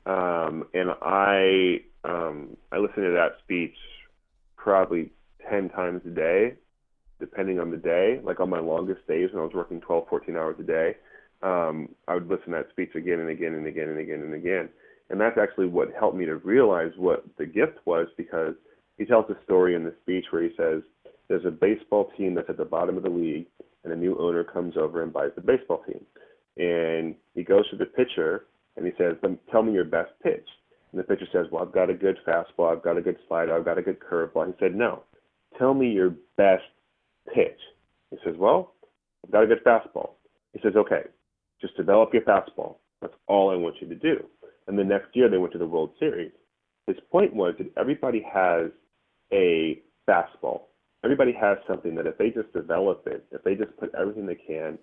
um, 0.08 0.64
and 0.72 0.90
I 1.02 1.80
um, 2.04 2.56
I 2.72 2.78
listen 2.78 3.02
to 3.02 3.10
that 3.10 3.36
speech 3.44 3.76
probably 4.56 5.10
ten 5.48 5.68
times 5.68 6.00
a 6.06 6.10
day, 6.10 6.54
depending 7.20 7.60
on 7.60 7.70
the 7.70 7.76
day. 7.76 8.18
Like 8.24 8.40
on 8.40 8.48
my 8.48 8.58
longest 8.58 9.06
days 9.06 9.28
when 9.32 9.42
I 9.42 9.44
was 9.44 9.54
working 9.54 9.80
12, 9.82 10.08
14 10.08 10.36
hours 10.36 10.56
a 10.58 10.62
day, 10.62 10.96
um, 11.42 11.90
I 12.08 12.14
would 12.14 12.26
listen 12.26 12.52
to 12.52 12.62
that 12.62 12.70
speech 12.70 12.94
again 12.94 13.20
and 13.20 13.28
again 13.28 13.52
and 13.52 13.66
again 13.66 13.88
and 13.90 13.98
again 13.98 14.22
and 14.22 14.34
again. 14.34 14.70
And 15.10 15.20
that's 15.20 15.38
actually 15.38 15.66
what 15.66 15.88
helped 15.98 16.16
me 16.16 16.24
to 16.24 16.36
realize 16.36 16.92
what 16.96 17.24
the 17.36 17.46
gift 17.46 17.78
was 17.84 18.08
because 18.16 18.54
he 18.96 19.04
tells 19.04 19.28
a 19.30 19.36
story 19.44 19.74
in 19.74 19.84
the 19.84 19.94
speech 20.02 20.26
where 20.30 20.42
he 20.42 20.50
says 20.56 20.82
there's 21.28 21.44
a 21.44 21.50
baseball 21.50 22.10
team 22.16 22.34
that's 22.34 22.48
at 22.48 22.56
the 22.56 22.64
bottom 22.64 22.96
of 22.96 23.02
the 23.02 23.10
league 23.10 23.46
and 23.90 23.98
a 23.98 24.04
new 24.04 24.18
owner 24.18 24.44
comes 24.44 24.76
over 24.76 25.02
and 25.02 25.12
buys 25.12 25.30
the 25.34 25.40
baseball 25.40 25.82
team. 25.86 26.04
And 26.56 27.14
he 27.34 27.42
goes 27.42 27.68
to 27.70 27.76
the 27.76 27.86
pitcher 27.86 28.44
and 28.76 28.84
he 28.86 28.92
says, 28.98 29.16
"Tell 29.50 29.62
me 29.62 29.72
your 29.72 29.84
best 29.84 30.12
pitch." 30.22 30.48
And 30.92 30.98
the 30.98 31.04
pitcher 31.04 31.26
says, 31.32 31.50
"Well, 31.50 31.62
I've 31.62 31.72
got 31.72 31.90
a 31.90 31.94
good 31.94 32.18
fastball, 32.26 32.72
I've 32.72 32.82
got 32.82 32.96
a 32.96 33.02
good 33.02 33.18
slider, 33.26 33.54
I've 33.54 33.64
got 33.64 33.78
a 33.78 33.82
good 33.82 34.00
curveball." 34.00 34.46
He 34.46 34.58
said, 34.58 34.74
"No, 34.74 35.02
tell 35.56 35.74
me 35.74 35.90
your 35.90 36.10
best 36.36 36.64
pitch." 37.32 37.60
He 38.10 38.18
says, 38.24 38.36
"Well, 38.36 38.74
I've 39.24 39.30
got 39.30 39.44
a 39.44 39.46
good 39.46 39.64
fastball." 39.64 40.12
He 40.52 40.60
says, 40.60 40.76
"Okay, 40.76 41.04
just 41.60 41.76
develop 41.76 42.12
your 42.12 42.22
fastball. 42.22 42.76
That's 43.00 43.14
all 43.26 43.50
I 43.50 43.56
want 43.56 43.80
you 43.80 43.88
to 43.88 43.94
do." 43.94 44.28
And 44.66 44.78
the 44.78 44.84
next 44.84 45.16
year 45.16 45.28
they 45.28 45.38
went 45.38 45.52
to 45.52 45.58
the 45.58 45.66
World 45.66 45.92
Series. 45.98 46.32
His 46.86 46.98
point 47.10 47.34
was 47.34 47.56
that 47.58 47.70
everybody 47.76 48.20
has 48.20 48.70
a 49.32 49.82
fastball. 50.08 50.67
Everybody 51.04 51.32
has 51.32 51.58
something 51.66 51.94
that 51.94 52.06
if 52.06 52.18
they 52.18 52.30
just 52.30 52.52
develop 52.52 53.06
it, 53.06 53.24
if 53.30 53.42
they 53.44 53.54
just 53.54 53.76
put 53.78 53.94
everything 53.94 54.26
they 54.26 54.34
can, 54.34 54.78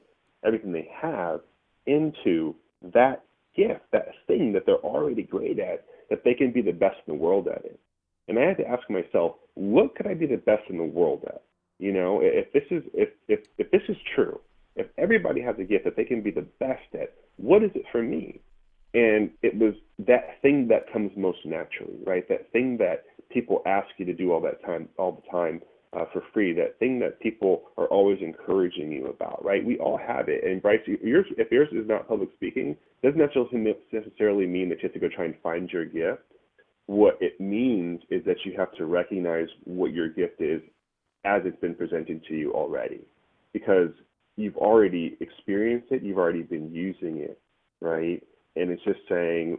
everything 0.46 0.72
they 0.72 0.90
have 1.02 1.42
into 1.86 2.56
that 2.94 3.24
gift, 3.56 3.82
that 3.92 4.08
thing 4.28 4.54
that 4.54 4.66
they're 4.66 4.76
already 4.76 5.24
great 5.24 5.60
at, 5.60 5.86
that 6.10 6.24
they 6.24 6.34
can 6.34 6.52
be 6.52 6.62
the 6.62 6.72
best 6.72 6.98
in 7.08 7.14
the 7.14 7.20
world 7.20 7.48
at 7.48 7.66
it. 7.66 7.80
And 8.28 8.40
I 8.40 8.44
had 8.44 8.58
to 8.58 8.68
ask 8.68 8.90
myself, 8.90 9.36
what 9.54 9.96
could 9.96 10.08
I 10.08 10.14
be 10.14 10.26
the 10.26 10.38
best 10.38 10.64
in 10.70 10.78
the 10.78 10.84
world 10.84 11.24
at? 11.28 11.44
You 11.80 11.92
know, 11.92 12.22
if 12.24 12.52
this 12.54 12.64
is 12.72 12.84
if 12.94 13.10
if 13.28 13.42
if 13.58 13.70
this 13.72 13.82
is 13.90 13.98
true, 14.16 14.40
if 14.76 14.88
everybody 14.98 15.42
has 15.42 15.56
a 15.60 15.64
gift 15.64 15.84
that 15.86 15.96
they 15.96 16.06
can 16.06 16.22
be 16.22 16.32
the 16.32 16.48
best 16.60 16.84
at, 16.94 17.14
what 17.38 17.64
is 17.64 17.72
it 17.76 17.86
for 17.92 18.02
me? 18.02 18.40
And 18.94 19.30
it 19.42 19.58
was 19.58 19.74
that 20.00 20.42
thing 20.42 20.70
that 20.70 20.92
comes 20.92 21.12
most 21.18 21.40
naturally, 21.46 21.98
right? 22.06 22.28
That 22.30 22.50
thing 22.54 22.78
that 22.78 23.04
people 23.30 23.62
ask 23.66 23.88
you 23.98 24.06
to 24.06 24.14
do 24.14 24.32
all 24.32 24.40
that 24.42 24.64
time, 24.64 24.88
all 24.98 25.12
the 25.12 25.30
time, 25.30 25.62
uh, 25.94 26.06
for 26.12 26.24
free, 26.34 26.54
that 26.54 26.78
thing 26.80 27.00
that 27.00 27.20
people 27.20 27.64
are 27.78 27.88
always 27.88 28.18
encouraging 28.22 28.92
you 28.92 29.08
about, 29.08 29.44
right? 29.44 29.66
We 29.66 29.78
all 29.78 29.98
have 29.98 30.28
it. 30.30 30.44
And 30.44 30.62
Bryce, 30.62 30.80
yours, 30.86 31.26
if 31.38 31.52
yours 31.52 31.70
is 31.72 31.88
not 31.88 32.08
public 32.08 32.30
speaking, 32.36 32.76
doesn't 33.04 33.20
necessarily 33.20 34.48
mean 34.48 34.70
that 34.70 34.80
you 34.80 34.90
have 34.90 34.94
to 34.94 35.00
go 35.00 35.10
try 35.10 35.26
and 35.26 35.36
find 35.42 35.70
your 35.70 35.86
gift. 35.86 36.24
What 36.88 37.18
it 37.22 37.40
means 37.40 38.02
is 38.10 38.24
that 38.26 38.38
you 38.46 38.54
have 38.58 38.72
to 38.74 38.86
recognize 38.86 39.48
what 39.64 39.94
your 39.94 40.10
gift 40.10 40.42
is 40.42 40.62
as 41.24 41.42
it's 41.46 41.60
been 41.60 41.76
presented 41.76 42.24
to 42.26 42.36
you 42.36 42.54
already, 42.54 43.02
because 43.54 43.90
you've 44.38 44.58
already 44.58 45.18
experienced 45.20 45.88
it, 45.92 46.04
you've 46.04 46.18
already 46.18 46.44
been 46.44 46.72
using 46.74 47.18
it, 47.18 47.40
right? 47.82 48.22
And 48.56 48.70
it's 48.70 48.84
just 48.84 49.00
saying, 49.10 49.58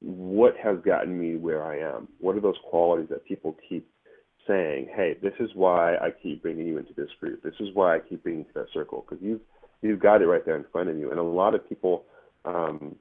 what 0.00 0.54
has 0.62 0.78
gotten 0.84 1.18
me 1.18 1.36
where 1.36 1.62
I 1.64 1.78
am? 1.78 2.08
What 2.18 2.36
are 2.36 2.40
those 2.40 2.56
qualities 2.70 3.10
that 3.10 3.26
people 3.26 3.56
keep 3.68 3.86
saying, 4.46 4.88
hey, 4.94 5.16
this 5.22 5.32
is 5.40 5.50
why 5.54 5.96
I 5.96 6.10
keep 6.22 6.42
bringing 6.42 6.66
you 6.66 6.78
into 6.78 6.92
this 6.94 7.10
group. 7.20 7.42
This 7.42 7.54
is 7.60 7.68
why 7.74 7.96
I 7.96 8.00
keep 8.00 8.22
bringing 8.22 8.40
you 8.40 8.52
to 8.52 8.60
that 8.60 8.66
circle 8.72 9.04
because 9.08 9.22
you've 9.22 9.40
you've 9.82 10.00
got 10.00 10.22
it 10.22 10.26
right 10.26 10.44
there 10.44 10.56
in 10.56 10.64
front 10.72 10.90
of 10.90 10.98
you. 10.98 11.10
And 11.10 11.18
a 11.18 11.22
lot 11.22 11.54
of 11.54 11.68
people 11.68 12.04
um, 12.44 12.96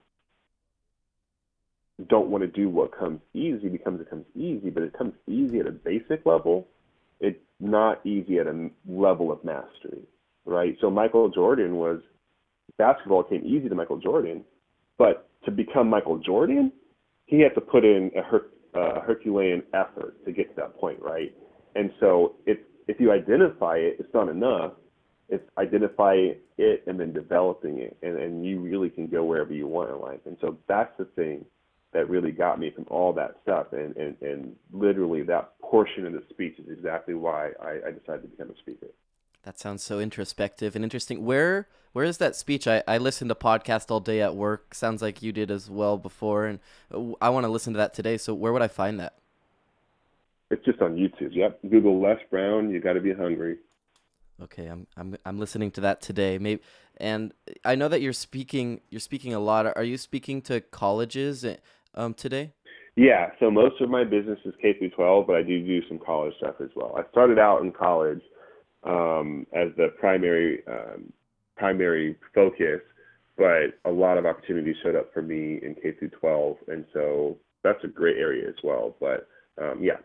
don't 2.07 2.29
want 2.29 2.41
to 2.41 2.47
do 2.47 2.69
what 2.69 2.97
comes 2.97 3.19
easy 3.33 3.67
because 3.69 3.99
it 3.99 4.09
comes 4.09 4.25
easy, 4.35 4.69
but 4.69 4.83
it 4.83 4.97
comes 4.97 5.13
easy 5.27 5.59
at 5.59 5.67
a 5.67 5.71
basic 5.71 6.25
level. 6.25 6.67
It's 7.19 7.39
not 7.59 8.05
easy 8.05 8.39
at 8.39 8.47
a 8.47 8.69
level 8.87 9.31
of 9.31 9.43
mastery, 9.43 10.03
right? 10.45 10.77
So 10.79 10.89
Michael 10.89 11.29
Jordan 11.29 11.75
was 11.75 12.01
basketball 12.77 13.23
came 13.23 13.43
easy 13.45 13.67
to 13.67 13.75
Michael 13.75 13.97
Jordan, 13.97 14.45
but 14.97 15.29
to 15.45 15.51
become 15.51 15.89
Michael 15.89 16.17
Jordan, 16.17 16.71
he 17.25 17.41
had 17.41 17.53
to 17.55 17.61
put 17.61 17.83
in 17.83 18.11
a 18.15 18.21
her- 18.21 18.49
a 18.73 18.99
Herculean 19.01 19.63
effort 19.73 20.23
to 20.25 20.31
get 20.31 20.49
to 20.49 20.55
that 20.57 20.77
point, 20.77 20.99
right? 21.01 21.33
And 21.75 21.91
so 21.99 22.35
if 22.45 22.57
if 22.87 22.99
you 22.99 23.11
identify 23.11 23.77
it, 23.77 23.97
it's 23.99 24.13
not 24.13 24.29
enough. 24.29 24.73
It's 25.29 25.47
identify 25.57 26.15
it 26.57 26.83
and 26.87 26.99
then 26.99 27.13
developing 27.13 27.79
it, 27.79 27.97
and, 28.01 28.17
and 28.17 28.45
you 28.45 28.59
really 28.59 28.89
can 28.89 29.07
go 29.07 29.23
wherever 29.23 29.53
you 29.53 29.67
want 29.67 29.91
in 29.91 29.99
life. 29.99 30.19
And 30.25 30.37
so 30.41 30.57
that's 30.67 30.91
the 30.97 31.05
thing 31.05 31.45
that 31.93 32.09
really 32.09 32.31
got 32.31 32.59
me 32.59 32.71
from 32.71 32.85
all 32.89 33.13
that 33.13 33.35
stuff. 33.41 33.67
And, 33.71 33.95
and, 33.95 34.15
and 34.21 34.55
literally 34.71 35.23
that 35.23 35.59
portion 35.59 36.05
of 36.05 36.13
the 36.13 36.23
speech 36.29 36.59
is 36.59 36.65
exactly 36.69 37.15
why 37.15 37.49
I, 37.61 37.87
I 37.87 37.91
decided 37.91 38.23
to 38.23 38.27
become 38.27 38.51
a 38.51 38.57
speaker. 38.59 38.87
That 39.43 39.59
sounds 39.59 39.83
so 39.83 39.99
introspective 39.99 40.75
and 40.75 40.83
interesting. 40.83 41.25
Where 41.25 41.67
where 41.93 42.05
is 42.05 42.17
that 42.17 42.35
speech? 42.35 42.67
I, 42.67 42.83
I 42.87 42.97
listened 42.97 43.29
to 43.29 43.35
podcast 43.35 43.89
all 43.89 43.99
day 43.99 44.21
at 44.21 44.35
work. 44.35 44.73
Sounds 44.73 45.01
like 45.01 45.21
you 45.21 45.31
did 45.31 45.51
as 45.51 45.69
well 45.69 45.97
before, 45.97 46.45
and 46.45 46.59
uh, 46.93 47.13
I 47.21 47.29
want 47.29 47.45
to 47.45 47.49
listen 47.49 47.73
to 47.73 47.77
that 47.77 47.93
today. 47.93 48.17
So 48.17 48.33
where 48.33 48.53
would 48.53 48.61
I 48.61 48.67
find 48.67 48.99
that? 48.99 49.13
It's 50.51 50.63
just 50.65 50.81
on 50.81 50.95
YouTube. 50.95 51.29
Yep. 51.31 51.59
Google 51.69 52.01
Les 52.01 52.17
Brown. 52.29 52.69
You 52.69 52.79
got 52.79 52.93
to 52.93 53.01
be 53.01 53.13
hungry. 53.13 53.57
Okay, 54.41 54.67
I'm 54.67 54.87
I'm 54.95 55.17
I'm 55.25 55.39
listening 55.39 55.71
to 55.71 55.81
that 55.81 56.01
today. 56.01 56.37
Maybe, 56.37 56.61
and 56.97 57.33
I 57.65 57.75
know 57.75 57.87
that 57.87 58.01
you're 58.01 58.13
speaking. 58.13 58.81
You're 58.89 59.01
speaking 59.01 59.33
a 59.33 59.39
lot. 59.39 59.65
Are 59.75 59.83
you 59.83 59.97
speaking 59.97 60.41
to 60.43 60.61
colleges 60.61 61.43
eh, 61.43 61.57
um, 61.93 62.13
today? 62.13 62.53
Yeah. 62.95 63.31
So 63.39 63.51
most 63.51 63.79
of 63.81 63.89
my 63.89 64.03
business 64.03 64.39
is 64.45 64.53
K 64.61 64.77
through 64.77 64.89
12, 64.89 65.27
but 65.27 65.35
I 65.35 65.43
do 65.43 65.65
do 65.65 65.81
some 65.87 65.99
college 65.99 66.33
stuff 66.37 66.55
as 66.61 66.69
well. 66.75 66.95
I 66.97 67.09
started 67.11 67.39
out 67.39 67.61
in 67.61 67.71
college 67.71 68.21
um, 68.83 69.45
as 69.53 69.69
the 69.77 69.93
primary 69.99 70.63
um, 70.67 71.13
primary 71.59 72.15
focus, 72.33 72.79
but 73.37 73.77
a 73.85 73.91
lot 73.91 74.17
of 74.17 74.25
opportunities 74.25 74.75
showed 74.81 74.95
up 74.95 75.13
for 75.13 75.21
me 75.21 75.59
in 75.61 75.75
K 75.75 75.91
through 75.99 76.09
12, 76.09 76.57
and 76.69 76.85
so 76.93 77.37
that's 77.63 77.83
a 77.83 77.87
great 77.87 78.17
area 78.17 78.47
as 78.47 78.55
well. 78.63 78.95
But 78.99 79.27
um, 79.61 79.83
yeah. 79.83 79.97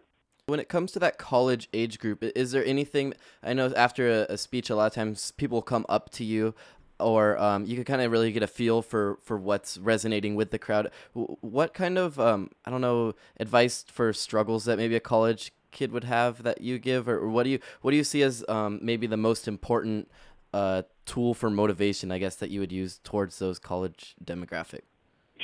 When 0.47 0.61
it 0.61 0.69
comes 0.69 0.93
to 0.93 0.99
that 0.99 1.17
college 1.17 1.69
age 1.73 1.99
group, 1.99 2.23
is 2.23 2.53
there 2.53 2.65
anything? 2.65 3.15
I 3.43 3.55
know 3.55 3.73
after 3.75 4.11
a, 4.11 4.35
a 4.35 4.37
speech, 4.37 4.69
a 4.69 4.77
lot 4.77 4.87
of 4.87 4.93
times 4.93 5.31
people 5.31 5.63
come 5.63 5.87
up 5.89 6.11
to 6.11 6.25
you, 6.25 6.55
or 7.01 7.39
um, 7.39 7.65
you 7.65 7.77
can 7.77 7.85
kind 7.85 8.03
of 8.03 8.13
really 8.13 8.31
get 8.31 8.43
a 8.43 8.47
feel 8.47 8.83
for 8.83 9.19
for 9.23 9.39
what's 9.39 9.79
resonating 9.79 10.35
with 10.35 10.51
the 10.51 10.59
crowd. 10.59 10.91
What 11.15 11.73
kind 11.73 11.97
of 11.97 12.21
um, 12.21 12.51
I 12.67 12.71
don't 12.71 12.83
know 12.83 13.15
advice 13.41 13.85
for 13.89 14.13
struggles 14.13 14.67
that 14.67 14.77
maybe 14.77 14.97
a 14.97 15.01
college 15.01 15.53
kid 15.71 15.93
would 15.93 16.05
have 16.05 16.43
that 16.45 16.61
you 16.61 16.79
give, 16.79 17.09
or, 17.09 17.29
what 17.29 17.45
do 17.45 17.51
you 17.51 17.59
what 17.81 17.93
do 17.93 17.97
you 17.97 18.05
see 18.05 18.23
as 18.23 18.45
um, 18.49 18.79
maybe 18.83 19.07
the 19.07 19.17
most 19.17 19.49
important 19.49 20.11
uh, 20.55 20.83
tool 21.05 21.35
for 21.35 21.51
motivation? 21.51 22.13
I 22.13 22.19
guess 22.19 22.37
that 22.37 22.51
you 22.51 22.61
would 22.61 22.73
use 22.73 23.01
towards 23.03 23.39
those 23.39 23.59
college 23.59 24.15
demographic. 24.25 24.83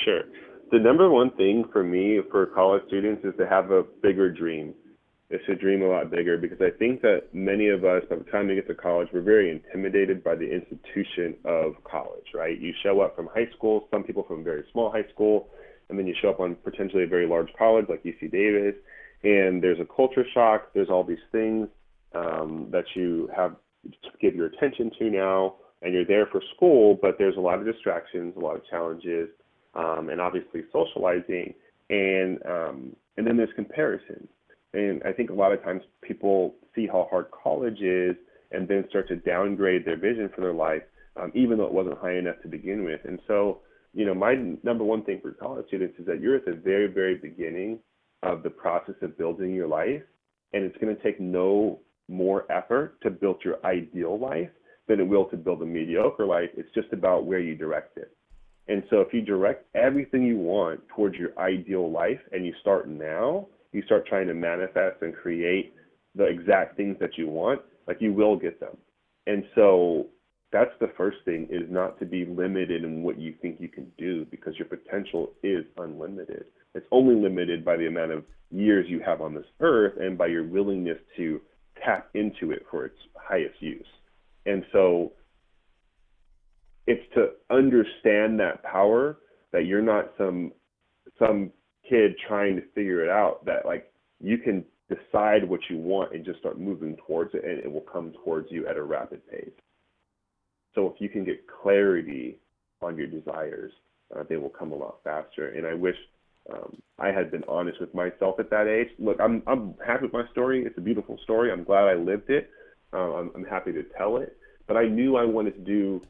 Sure. 0.05 0.23
The 0.70 0.79
number 0.79 1.11
one 1.11 1.31
thing 1.33 1.64
for 1.73 1.83
me 1.83 2.20
for 2.31 2.46
college 2.46 2.83
students 2.87 3.25
is 3.25 3.35
to 3.38 3.46
have 3.46 3.73
a 3.73 3.83
bigger 4.03 4.31
dream 4.31 4.75
is 5.31 5.40
to 5.46 5.55
dream 5.55 5.83
a 5.83 5.87
lot 5.87 6.11
bigger 6.11 6.37
because 6.37 6.61
I 6.61 6.77
think 6.77 7.03
that 7.03 7.33
many 7.33 7.68
of 7.68 7.85
us, 7.85 8.03
by 8.11 8.16
the 8.16 8.25
time 8.25 8.49
we 8.49 8.57
get 8.57 8.66
to 8.66 8.75
college, 8.75 9.09
we're 9.12 9.20
very 9.20 9.51
intimidated 9.51 10.25
by 10.25 10.35
the 10.35 10.51
institution 10.51 11.37
of 11.44 11.75
college, 11.85 12.27
right? 12.35 12.59
You 12.59 12.73
show 12.83 13.01
up 13.01 13.14
from 13.14 13.29
high 13.33 13.49
school, 13.57 13.87
some 13.92 14.03
people 14.03 14.25
from 14.25 14.42
very 14.42 14.64
small 14.73 14.90
high 14.90 15.07
school, 15.14 15.49
and 15.88 15.96
then 15.99 16.07
you 16.07 16.14
show 16.20 16.31
up 16.31 16.40
on 16.40 16.57
potentially 16.57 17.05
a 17.05 17.07
very 17.07 17.29
large 17.29 17.49
college 17.57 17.87
like 17.88 18.03
UC 18.03 18.33
Davis, 18.33 18.75
and 19.23 19.62
there's 19.62 19.79
a 19.79 19.85
culture 19.85 20.25
shock. 20.35 20.73
There's 20.75 20.90
all 20.90 21.05
these 21.05 21.18
things 21.31 21.68
um, 22.12 22.66
that 22.73 22.85
you 22.94 23.31
have 23.35 23.55
give 24.21 24.35
your 24.35 24.47
attention 24.47 24.90
to 24.99 25.11
now, 25.11 25.57
and 25.83 25.95
you're 25.95 26.05
there 26.05 26.27
for 26.27 26.43
school, 26.55 26.99
but 27.01 27.16
there's 27.19 27.37
a 27.37 27.40
lot 27.40 27.59
of 27.59 27.64
distractions, 27.64 28.35
a 28.37 28.40
lot 28.40 28.57
of 28.57 28.62
challenges, 28.66 29.29
um, 29.75 30.09
and 30.11 30.21
obviously 30.21 30.62
socializing, 30.73 31.55
and 31.88 32.38
um, 32.47 32.97
and 33.16 33.27
then 33.27 33.37
there's 33.37 33.53
comparison. 33.55 34.29
and 34.73 35.03
I 35.05 35.12
think 35.12 35.31
a 35.31 35.35
lot 35.35 35.53
of 35.53 35.62
times 35.62 35.83
people 36.03 36.55
see 36.75 36.87
how 36.87 37.09
hard 37.11 37.27
college 37.31 37.81
is 37.81 38.16
and 38.53 38.66
then 38.69 38.85
start 38.88 39.09
to 39.09 39.16
downgrade 39.16 39.85
their 39.85 39.97
vision 39.97 40.31
for 40.35 40.40
their 40.40 40.55
life, 40.55 40.83
um, 41.16 41.31
even 41.35 41.59
though 41.59 41.66
it 41.66 41.73
wasn't 41.73 41.99
high 41.99 42.16
enough 42.16 42.37
to 42.43 42.49
begin 42.49 42.85
with. 42.85 43.01
And 43.05 43.21
so, 43.27 43.61
you 43.95 44.05
know, 44.05 44.14
my 44.14 44.35
number 44.62 44.85
one 44.85 45.05
thing 45.05 45.21
for 45.23 45.33
college 45.33 45.66
students 45.69 45.99
is 45.99 46.07
that 46.07 46.21
you're 46.21 46.37
at 46.37 46.45
the 46.45 46.53
very, 46.53 46.87
very 46.87 47.16
beginning 47.16 47.79
of 48.23 48.43
the 48.43 48.51
process 48.51 48.97
of 49.03 49.16
building 49.16 49.55
your 49.55 49.69
life, 49.69 50.03
and 50.53 50.64
it's 50.64 50.77
going 50.79 50.95
to 50.95 51.03
take 51.03 51.21
no 51.21 51.81
more 52.11 52.51
effort 52.51 53.01
to 53.03 53.11
build 53.11 53.40
your 53.44 53.64
ideal 53.64 54.18
life 54.18 54.51
than 54.88 55.01
it 55.01 55.07
will 55.09 55.25
to 55.27 55.37
build 55.37 55.62
a 55.62 55.66
mediocre 55.66 56.27
life. 56.27 56.51
It's 56.57 56.73
just 56.75 56.92
about 56.92 57.25
where 57.25 57.38
you 57.40 57.55
direct 57.55 57.96
it. 57.96 58.14
And 58.68 58.83
so, 58.90 59.01
if 59.01 59.12
you 59.12 59.20
direct 59.23 59.64
everything 59.75 60.23
you 60.23 60.37
want 60.37 60.81
towards 60.94 61.16
your 61.16 61.37
ideal 61.38 61.90
life 61.90 62.20
and 62.33 62.44
you 62.44 62.53
start 62.61 62.88
now, 62.88 63.46
you 63.73 63.83
start 63.83 64.07
trying 64.07 64.27
to 64.27 64.35
manifest 64.35 65.03
and 65.03 65.14
create 65.14 65.75
the 66.14 66.25
exact 66.25 66.77
things 66.77 66.96
that 67.01 67.16
you 67.16 67.29
want, 67.29 67.62
like 67.87 67.99
you 68.01 68.12
will 68.12 68.37
get 68.37 68.61
them. 68.61 68.77
And 69.27 69.44
so 69.55 70.07
that's 70.53 70.70
the 70.81 70.92
first 70.96 71.18
thing 71.25 71.46
is 71.51 71.62
not 71.70 71.99
to 72.01 72.07
be 72.07 72.25
limited 72.27 72.83
in 72.85 73.03
what 73.03 73.18
you 73.18 73.35
think 73.40 73.61
you 73.61 73.68
can 73.68 73.90
do 73.96 74.27
because 74.31 74.55
your 74.59 74.66
potential 74.66 75.33
is 75.42 75.64
unlimited. 75.79 76.46
It's 76.75 76.87
only 76.90 77.14
limited 77.14 77.64
by 77.64 77.77
the 77.77 77.87
amount 77.87 78.12
of 78.12 78.25
years 78.51 78.87
you 78.88 79.01
have 79.05 79.20
on 79.20 79.35
this 79.35 79.46
earth 79.61 79.94
and 80.01 80.18
by 80.18 80.27
your 80.27 80.44
willingness 80.44 80.99
to 81.16 81.40
tap 81.85 82.11
into 82.14 82.53
it 82.53 82.64
for 82.71 82.85
its 82.85 82.97
highest 83.16 83.61
use. 83.61 83.87
And 84.47 84.64
so 84.73 85.12
it's 86.87 87.03
to 87.14 87.31
understand 87.51 88.40
that 88.40 88.62
power 88.62 89.19
that 89.53 89.66
you're 89.66 89.83
not 89.83 90.12
some 90.16 90.53
some 91.19 91.51
kid 91.88 92.14
trying 92.27 92.57
to 92.57 92.62
figure 92.75 93.05
it 93.05 93.11
out 93.11 93.45
that 93.45 93.66
like 93.66 93.93
you 94.21 94.38
can 94.38 94.64
decide 94.88 95.49
what 95.49 95.61
you 95.69 95.79
want 95.79 96.14
and 96.14 96.25
just 96.25 96.38
start 96.40 96.59
moving 96.59 96.97
towards 97.07 97.35
it 97.35 97.45
and 97.45 97.59
it 97.59 97.71
will 97.71 97.81
come 97.93 98.12
towards 98.25 98.51
you 98.51 98.66
at 98.66 98.77
a 98.77 98.83
rapid 98.83 99.27
pace. 99.29 99.51
So 100.75 100.87
if 100.87 101.01
you 101.01 101.09
can 101.09 101.25
get 101.25 101.47
clarity 101.62 102.38
on 102.83 102.97
your 102.97 103.07
desires, 103.07 103.73
uh, 104.14 104.25
they 104.29 104.37
will 104.37 104.51
come 104.51 104.73
a 104.73 104.77
lot 104.77 104.99
faster. 105.05 105.49
And 105.49 105.66
I 105.66 105.75
wish 105.75 105.97
um, 106.52 106.82
I 106.98 107.08
had 107.08 107.30
been 107.30 107.44
honest 107.48 107.80
with 107.80 107.94
myself 107.94 108.38
at 108.38 108.50
that 108.50 108.66
age. 108.66 108.88
Look, 108.98 109.18
I'm 109.20 109.42
I'm 109.46 109.74
happy 109.86 110.04
with 110.04 110.12
my 110.12 110.24
story. 110.32 110.64
It's 110.64 110.78
a 110.78 110.82
beautiful 110.82 111.18
story. 111.22 111.52
I'm 111.52 111.64
glad 111.64 111.84
I 111.84 111.94
lived 111.94 112.30
it. 112.30 112.50
Uh, 112.92 113.14
I'm, 113.14 113.30
I'm 113.34 113.44
happy 113.44 113.72
to 113.72 113.84
tell 113.96 114.16
it. 114.16 114.36
But 114.66 114.76
I 114.76 114.86
knew 114.86 115.16
I 115.16 115.24
wanted 115.24 115.54
to 115.54 115.60
do 115.60 116.02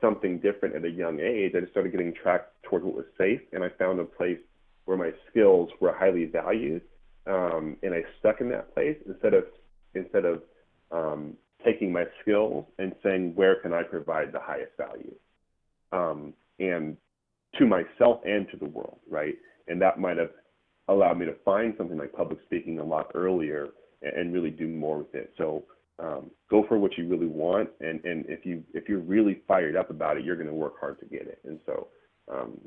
something 0.00 0.38
different 0.38 0.74
at 0.74 0.84
a 0.84 0.90
young 0.90 1.20
age. 1.20 1.52
I 1.56 1.60
just 1.60 1.72
started 1.72 1.92
getting 1.92 2.12
tracked 2.14 2.62
towards 2.62 2.84
what 2.84 2.94
was 2.94 3.06
safe, 3.16 3.40
and 3.52 3.64
I 3.64 3.68
found 3.78 4.00
a 4.00 4.04
place 4.04 4.38
where 4.84 4.96
my 4.96 5.10
skills 5.30 5.70
were 5.80 5.92
highly 5.92 6.26
valued, 6.26 6.82
um, 7.26 7.76
and 7.82 7.94
I 7.94 8.02
stuck 8.18 8.40
in 8.40 8.48
that 8.50 8.74
place 8.74 8.96
instead 9.06 9.34
of 9.34 9.44
instead 9.94 10.24
of 10.24 10.42
um, 10.92 11.34
taking 11.64 11.92
my 11.92 12.04
skills 12.22 12.66
and 12.78 12.94
saying 13.02 13.32
where 13.34 13.56
can 13.56 13.72
I 13.72 13.82
provide 13.82 14.32
the 14.32 14.40
highest 14.40 14.72
value, 14.76 15.14
um, 15.92 16.34
and 16.58 16.96
to 17.58 17.66
myself 17.66 18.20
and 18.24 18.46
to 18.50 18.56
the 18.58 18.66
world, 18.66 18.98
right? 19.10 19.34
And 19.68 19.80
that 19.82 19.98
might 19.98 20.16
have 20.16 20.30
allowed 20.88 21.18
me 21.18 21.26
to 21.26 21.34
find 21.44 21.74
something 21.76 21.98
like 21.98 22.12
public 22.12 22.38
speaking 22.44 22.78
a 22.78 22.84
lot 22.84 23.10
earlier 23.14 23.68
and, 24.02 24.32
really 24.32 24.50
do 24.50 24.68
more 24.68 24.98
with 24.98 25.14
it. 25.14 25.32
So 25.36 25.64
um, 25.98 26.30
go 26.50 26.64
for 26.68 26.78
what 26.78 26.96
you 26.96 27.08
really 27.08 27.26
want, 27.26 27.70
and 27.80 28.04
and 28.04 28.26
if 28.28 28.44
you 28.44 28.62
if 28.74 28.88
you're 28.88 29.00
really 29.00 29.40
fired 29.48 29.76
up 29.76 29.90
about 29.90 30.16
it, 30.16 30.24
you're 30.24 30.36
going 30.36 30.48
to 30.48 30.54
work 30.54 30.78
hard 30.78 31.00
to 31.00 31.06
get 31.06 31.22
it. 31.22 31.40
And 31.44 31.58
so 31.64 31.88
um, 32.30 32.60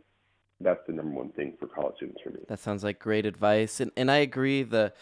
that's 0.59 0.79
the 0.87 0.93
number 0.93 1.15
one 1.15 1.29
thing 1.29 1.53
for 1.59 1.67
college 1.67 1.95
students 1.97 2.21
for 2.23 2.31
me. 2.31 2.39
That 2.47 2.59
sounds 2.59 2.83
like 2.83 2.99
great 2.99 3.25
advice, 3.25 3.79
and 3.79 3.91
and 3.95 4.09
I 4.09 4.17
agree. 4.17 4.63
The 4.63 4.93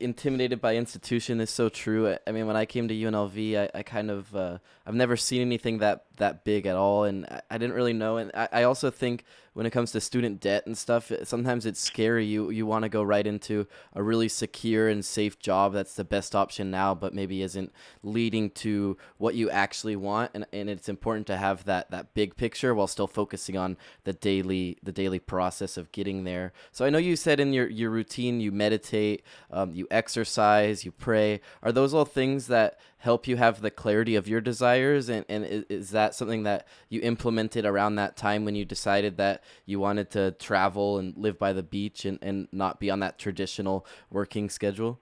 intimidated 0.00 0.60
by 0.60 0.76
institution 0.76 1.40
is 1.40 1.50
so 1.50 1.68
true. 1.68 2.16
I, 2.26 2.32
mean, 2.32 2.46
when 2.46 2.56
I 2.56 2.64
came 2.64 2.88
to 2.88 2.94
UNLV, 2.94 3.56
I, 3.56 3.78
I 3.78 3.82
kind 3.82 4.10
of 4.10 4.34
uh, 4.34 4.58
I've 4.86 4.94
never 4.94 5.16
seen 5.16 5.40
anything 5.40 5.78
that 5.78 6.04
that 6.16 6.44
big 6.44 6.66
at 6.66 6.76
all, 6.76 7.04
and 7.04 7.26
I, 7.26 7.40
I 7.50 7.58
didn't 7.58 7.74
really 7.74 7.92
know. 7.92 8.16
And 8.16 8.30
I, 8.34 8.48
I 8.52 8.62
also 8.64 8.90
think 8.90 9.24
when 9.52 9.66
it 9.66 9.70
comes 9.70 9.90
to 9.92 10.00
student 10.00 10.40
debt 10.40 10.64
and 10.66 10.78
stuff, 10.78 11.10
sometimes 11.24 11.66
it's 11.66 11.80
scary. 11.80 12.24
You 12.24 12.50
you 12.50 12.66
want 12.66 12.84
to 12.84 12.88
go 12.88 13.02
right 13.02 13.26
into 13.26 13.66
a 13.94 14.02
really 14.02 14.28
secure 14.28 14.88
and 14.88 15.04
safe 15.04 15.38
job 15.38 15.72
that's 15.72 15.94
the 15.94 16.04
best 16.04 16.34
option 16.34 16.70
now, 16.70 16.94
but 16.94 17.14
maybe 17.14 17.42
isn't 17.42 17.72
leading 18.02 18.50
to 18.50 18.96
what 19.18 19.34
you 19.34 19.50
actually 19.50 19.96
want. 19.96 20.30
And, 20.34 20.46
and 20.52 20.70
it's 20.70 20.88
important 20.88 21.26
to 21.28 21.36
have 21.36 21.64
that 21.64 21.90
that 21.90 22.14
big 22.14 22.36
picture 22.36 22.74
while 22.74 22.86
still 22.86 23.08
focusing 23.08 23.56
on 23.56 23.76
the 24.04 24.12
daily 24.12 24.78
the 24.82 24.92
daily 24.92 25.18
process 25.18 25.76
of 25.76 25.90
getting 25.92 26.24
there. 26.24 26.52
So 26.70 26.84
I 26.84 26.90
know 26.90 26.98
you 26.98 27.16
said 27.16 27.40
in 27.40 27.52
your 27.52 27.68
your 27.68 27.90
routine 27.90 28.40
you 28.40 28.52
meditate, 28.52 29.22
um, 29.50 29.74
you 29.74 29.86
exercise, 29.90 30.84
you 30.84 30.92
pray. 30.92 31.40
Are 31.62 31.72
those 31.72 31.94
all 31.94 32.04
things 32.04 32.46
that 32.48 32.78
help 32.98 33.26
you 33.26 33.36
have 33.36 33.60
the 33.60 33.70
clarity 33.70 34.16
of 34.16 34.28
your 34.28 34.40
desires? 34.40 35.08
And, 35.08 35.24
and 35.28 35.64
is 35.68 35.90
that 35.90 36.14
something 36.14 36.42
that 36.44 36.66
you 36.88 37.00
implemented 37.00 37.64
around 37.64 37.96
that 37.96 38.16
time 38.16 38.44
when 38.44 38.54
you 38.54 38.64
decided 38.64 39.16
that 39.16 39.42
you 39.66 39.80
wanted 39.80 40.10
to 40.10 40.32
travel 40.32 40.98
and 40.98 41.16
live 41.16 41.38
by 41.38 41.52
the 41.52 41.62
beach 41.62 42.04
and, 42.04 42.18
and 42.22 42.48
not 42.52 42.80
be 42.80 42.90
on 42.90 43.00
that 43.00 43.18
traditional 43.18 43.86
working 44.10 44.48
schedule? 44.48 44.98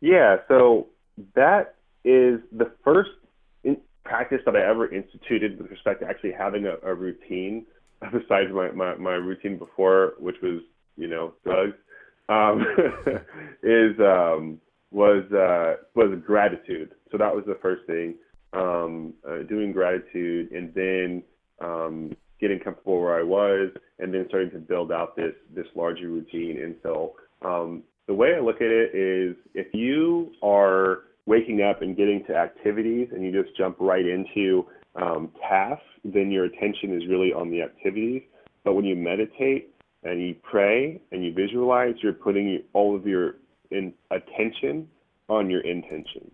Yeah 0.00 0.36
so 0.48 0.88
that 1.34 1.76
is 2.04 2.40
the 2.52 2.70
first 2.84 3.10
practice 4.06 4.40
that 4.46 4.56
i 4.56 4.64
ever 4.64 4.92
instituted 4.92 5.58
with 5.58 5.70
respect 5.70 6.00
to 6.00 6.06
actually 6.06 6.32
having 6.32 6.66
a, 6.66 6.74
a 6.88 6.94
routine 6.94 7.66
besides 8.12 8.50
my, 8.52 8.70
my, 8.70 8.94
my 8.96 9.12
routine 9.12 9.58
before 9.58 10.14
which 10.18 10.36
was 10.42 10.60
you 10.96 11.08
know 11.08 11.34
drugs 11.44 11.74
um, 12.28 12.60
is 13.62 13.98
um, 14.00 14.60
was 14.90 15.24
uh, 15.32 15.82
was 15.94 16.18
gratitude. 16.24 16.92
So 17.10 17.18
that 17.18 17.34
was 17.34 17.44
the 17.46 17.58
first 17.62 17.86
thing. 17.86 18.14
Um, 18.52 19.14
uh, 19.28 19.42
doing 19.48 19.72
gratitude, 19.72 20.50
and 20.52 20.72
then 20.74 21.22
um, 21.60 22.16
getting 22.40 22.58
comfortable 22.58 23.00
where 23.00 23.18
I 23.18 23.22
was, 23.22 23.70
and 23.98 24.12
then 24.14 24.24
starting 24.28 24.50
to 24.52 24.58
build 24.58 24.92
out 24.92 25.16
this 25.16 25.34
this 25.54 25.66
larger 25.74 26.08
routine. 26.08 26.62
And 26.62 26.76
so 26.82 27.14
um, 27.42 27.82
the 28.06 28.14
way 28.14 28.34
I 28.36 28.40
look 28.40 28.56
at 28.56 28.68
it 28.68 28.94
is, 28.94 29.36
if 29.54 29.66
you 29.74 30.32
are 30.42 31.00
waking 31.26 31.60
up 31.62 31.82
and 31.82 31.96
getting 31.96 32.24
to 32.28 32.36
activities, 32.36 33.08
and 33.12 33.22
you 33.24 33.32
just 33.32 33.56
jump 33.56 33.76
right 33.80 34.06
into 34.06 34.66
um, 34.94 35.30
tasks, 35.46 35.84
then 36.04 36.30
your 36.30 36.44
attention 36.44 36.96
is 36.96 37.08
really 37.08 37.32
on 37.32 37.50
the 37.50 37.62
activities. 37.62 38.22
But 38.64 38.74
when 38.74 38.84
you 38.84 38.96
meditate 38.96 39.75
and 40.02 40.20
you 40.20 40.34
pray 40.42 41.00
and 41.12 41.24
you 41.24 41.32
visualize, 41.32 41.94
you're 42.02 42.12
putting 42.12 42.62
all 42.72 42.94
of 42.94 43.06
your 43.06 43.36
in 43.70 43.92
attention 44.10 44.88
on 45.28 45.50
your 45.50 45.60
intention. 45.60 46.30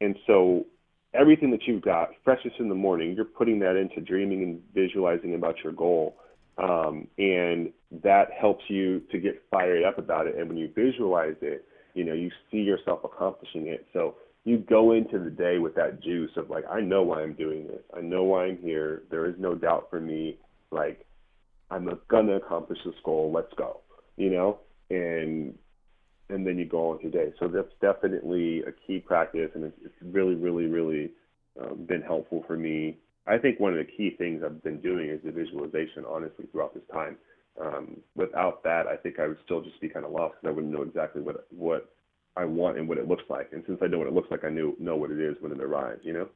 And 0.00 0.16
so 0.26 0.66
everything 1.14 1.50
that 1.50 1.64
you've 1.66 1.82
got 1.82 2.10
freshest 2.24 2.56
in 2.58 2.68
the 2.68 2.74
morning, 2.74 3.14
you're 3.14 3.24
putting 3.24 3.58
that 3.60 3.76
into 3.76 4.00
dreaming 4.00 4.42
and 4.42 4.60
visualizing 4.74 5.34
about 5.34 5.56
your 5.62 5.72
goal. 5.72 6.16
Um, 6.58 7.08
and 7.18 7.72
that 8.02 8.28
helps 8.38 8.64
you 8.68 9.02
to 9.10 9.18
get 9.18 9.42
fired 9.50 9.84
up 9.84 9.98
about 9.98 10.26
it. 10.26 10.36
And 10.36 10.48
when 10.48 10.58
you 10.58 10.70
visualize 10.74 11.36
it, 11.40 11.64
you 11.94 12.04
know, 12.04 12.12
you 12.12 12.30
see 12.50 12.58
yourself 12.58 13.00
accomplishing 13.02 13.66
it. 13.66 13.86
So 13.92 14.16
you 14.44 14.58
go 14.58 14.92
into 14.92 15.18
the 15.18 15.30
day 15.30 15.58
with 15.58 15.74
that 15.74 16.02
juice 16.02 16.30
of 16.36 16.50
like, 16.50 16.64
I 16.70 16.80
know 16.80 17.02
why 17.02 17.22
I'm 17.22 17.34
doing 17.34 17.66
this. 17.66 17.82
I 17.96 18.00
know 18.00 18.24
why 18.24 18.46
I'm 18.46 18.58
here. 18.58 19.02
There 19.10 19.26
is 19.26 19.34
no 19.38 19.54
doubt 19.54 19.88
for 19.90 20.00
me. 20.00 20.38
Like, 20.70 21.04
I'm 21.70 21.88
gonna 22.08 22.36
accomplish 22.36 22.78
this 22.84 22.94
goal. 23.04 23.30
Let's 23.32 23.52
go. 23.56 23.80
You 24.16 24.30
know, 24.30 24.58
and 24.90 25.54
and 26.28 26.46
then 26.46 26.58
you 26.58 26.64
go 26.64 26.90
on 26.90 27.00
today. 27.00 27.32
So 27.38 27.48
that's 27.48 27.72
definitely 27.80 28.62
a 28.62 28.72
key 28.86 29.00
practice, 29.00 29.50
and 29.54 29.64
it's, 29.64 29.76
it's 29.84 29.94
really, 30.02 30.34
really, 30.34 30.66
really 30.66 31.10
um, 31.60 31.84
been 31.86 32.02
helpful 32.02 32.44
for 32.46 32.56
me. 32.56 32.98
I 33.26 33.38
think 33.38 33.60
one 33.60 33.72
of 33.72 33.78
the 33.78 33.92
key 33.92 34.14
things 34.16 34.42
I've 34.44 34.62
been 34.62 34.80
doing 34.80 35.08
is 35.08 35.20
the 35.24 35.32
visualization, 35.32 36.04
honestly, 36.08 36.46
throughout 36.50 36.74
this 36.74 36.82
time. 36.92 37.16
Um, 37.60 38.00
without 38.14 38.62
that, 38.64 38.86
I 38.86 38.96
think 38.96 39.18
I 39.18 39.28
would 39.28 39.38
still 39.44 39.60
just 39.60 39.80
be 39.80 39.88
kind 39.88 40.06
of 40.06 40.12
lost 40.12 40.36
because 40.40 40.52
I 40.52 40.54
wouldn't 40.54 40.72
know 40.72 40.82
exactly 40.82 41.20
what 41.20 41.46
what 41.50 41.92
I 42.36 42.44
want 42.44 42.78
and 42.78 42.88
what 42.88 42.96
it 42.96 43.08
looks 43.08 43.24
like. 43.28 43.50
And 43.52 43.62
since 43.66 43.80
I 43.82 43.86
know 43.86 43.98
what 43.98 44.06
it 44.06 44.14
looks 44.14 44.30
like, 44.30 44.44
I 44.44 44.50
knew 44.50 44.76
know 44.78 44.96
what 44.96 45.10
it 45.10 45.20
is 45.20 45.36
when 45.40 45.52
it 45.52 45.60
arrives. 45.60 46.00
You 46.04 46.12
know. 46.14 46.28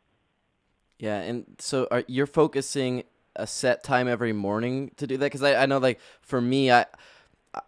Yeah, 0.99 1.21
and 1.21 1.45
so 1.59 1.89
are 1.91 2.05
you're 2.07 2.27
focusing 2.27 3.05
a 3.37 3.47
set 3.47 3.83
time 3.85 4.09
every 4.09 4.33
morning 4.33 4.91
to 4.97 5.07
do 5.07 5.17
that? 5.17 5.27
Because 5.27 5.43
I, 5.43 5.63
I 5.63 5.67
know 5.67 5.79
like 5.79 6.01
for 6.23 6.41
me, 6.41 6.71
I 6.71 6.87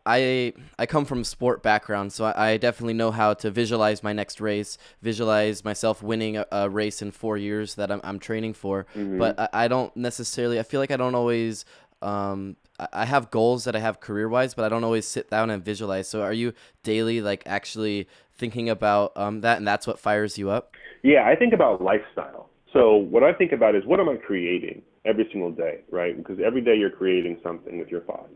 I 0.05 0.53
I 0.79 0.87
come 0.87 1.05
from 1.05 1.25
sport 1.25 1.63
background, 1.63 2.13
so 2.13 2.25
I, 2.25 2.51
I, 2.51 2.57
definitely 2.57 2.95
know 2.95 3.11
how 3.11 3.35
to 3.35 3.51
visualize 3.51 4.03
my 4.03 4.13
next 4.13 4.41
race, 4.41 4.79
visualize 5.03 5.65
myself 5.65 6.03
winning 6.03 6.37
a, 6.37 6.47
a 6.51 6.69
race 6.69 7.03
in 7.03 7.11
four 7.11 7.37
years 7.37 7.77
that 7.77 7.91
I'm, 7.91 8.01
I'm 8.03 8.19
training 8.19 8.55
for. 8.55 8.87
Mm-hmm. 8.95 9.19
But 9.19 9.39
I, 9.39 9.49
I, 9.53 9.69
don't 9.69 9.97
necessarily. 9.97 10.59
I 10.59 10.63
feel 10.63 10.81
like 10.81 10.91
I 10.91 10.97
don't 10.97 11.15
always. 11.15 11.65
Um, 12.03 12.57
I 12.93 13.07
have 13.07 13.31
goals 13.31 13.65
that 13.65 13.75
I 13.75 13.79
have 13.79 14.01
career 14.01 14.29
wise, 14.29 14.55
but 14.55 14.65
I 14.65 14.69
don't 14.69 14.85
always 14.85 15.07
sit 15.07 15.31
down 15.31 15.49
and 15.49 15.65
visualize. 15.65 16.09
So 16.09 16.23
are 16.23 16.33
you 16.33 16.53
daily 16.83 17.23
like 17.23 17.43
actually 17.47 18.07
thinking 18.37 18.69
about 18.69 19.17
um, 19.17 19.41
that, 19.41 19.59
and 19.59 19.67
that's 19.67 19.87
what 19.87 19.99
fires 19.99 20.37
you 20.37 20.51
up? 20.51 20.75
Yeah, 21.03 21.27
I 21.27 21.37
think 21.37 21.55
about 21.55 21.83
lifestyle. 21.83 22.51
So 22.73 22.97
what 22.97 23.23
I 23.23 23.33
think 23.33 23.53
about 23.53 23.75
is 23.75 23.87
what 23.87 24.01
am 24.01 24.09
I 24.09 24.17
creating 24.17 24.83
every 25.07 25.29
single 25.31 25.53
day, 25.53 25.81
right? 25.91 26.17
Because 26.17 26.39
every 26.45 26.61
day 26.61 26.77
you're 26.77 26.91
creating 26.91 27.39
something 27.43 27.79
with 27.79 27.89
your 27.89 28.03
thoughts 28.03 28.33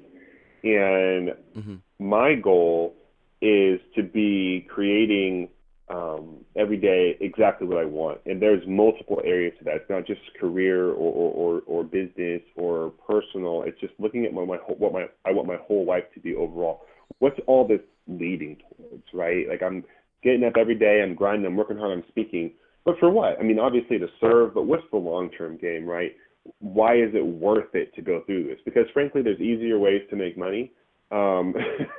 and 0.62 1.30
mm-hmm. 1.56 1.74
my 1.98 2.34
goal 2.34 2.94
is 3.40 3.80
to 3.96 4.02
be 4.02 4.66
creating 4.68 5.48
um, 5.88 6.44
every 6.56 6.76
day 6.76 7.16
exactly 7.20 7.66
what 7.66 7.78
I 7.78 7.84
want. 7.84 8.20
And 8.26 8.40
there's 8.40 8.62
multiple 8.66 9.20
areas 9.24 9.54
to 9.58 9.64
that. 9.64 9.76
It's 9.76 9.90
not 9.90 10.06
just 10.06 10.20
career 10.38 10.90
or, 10.90 10.92
or, 10.94 11.32
or, 11.32 11.62
or 11.66 11.84
business 11.84 12.42
or 12.56 12.92
personal. 13.06 13.64
It's 13.66 13.80
just 13.80 13.94
looking 13.98 14.24
at 14.24 14.32
my, 14.32 14.44
my 14.44 14.56
what 14.56 14.92
my 14.92 15.06
I 15.24 15.32
want 15.32 15.48
my 15.48 15.56
whole 15.66 15.86
life 15.86 16.04
to 16.14 16.20
be 16.20 16.34
overall. 16.34 16.82
What's 17.18 17.40
all 17.46 17.66
this 17.66 17.80
leading 18.06 18.56
towards, 18.56 19.04
right? 19.12 19.48
Like 19.48 19.62
I'm 19.62 19.84
getting 20.22 20.44
up 20.44 20.54
every 20.58 20.76
day, 20.76 21.02
I'm 21.02 21.14
grinding, 21.14 21.46
I'm 21.46 21.56
working 21.56 21.78
hard, 21.78 21.92
I'm 21.92 22.04
speaking. 22.08 22.52
But 22.84 22.98
for 22.98 23.10
what? 23.10 23.38
I 23.38 23.42
mean, 23.42 23.58
obviously 23.58 23.98
to 23.98 24.06
serve, 24.20 24.54
but 24.54 24.62
what's 24.62 24.84
the 24.90 24.98
long 24.98 25.30
term 25.30 25.56
game, 25.56 25.86
right? 25.86 26.12
Why 26.58 26.96
is 26.96 27.10
it 27.14 27.24
worth 27.24 27.74
it 27.74 27.94
to 27.94 28.02
go 28.02 28.22
through 28.26 28.44
this? 28.44 28.58
Because 28.64 28.84
frankly, 28.92 29.22
there's 29.22 29.40
easier 29.40 29.78
ways 29.78 30.02
to 30.10 30.16
make 30.16 30.36
money 30.36 30.72
um, 31.10 31.54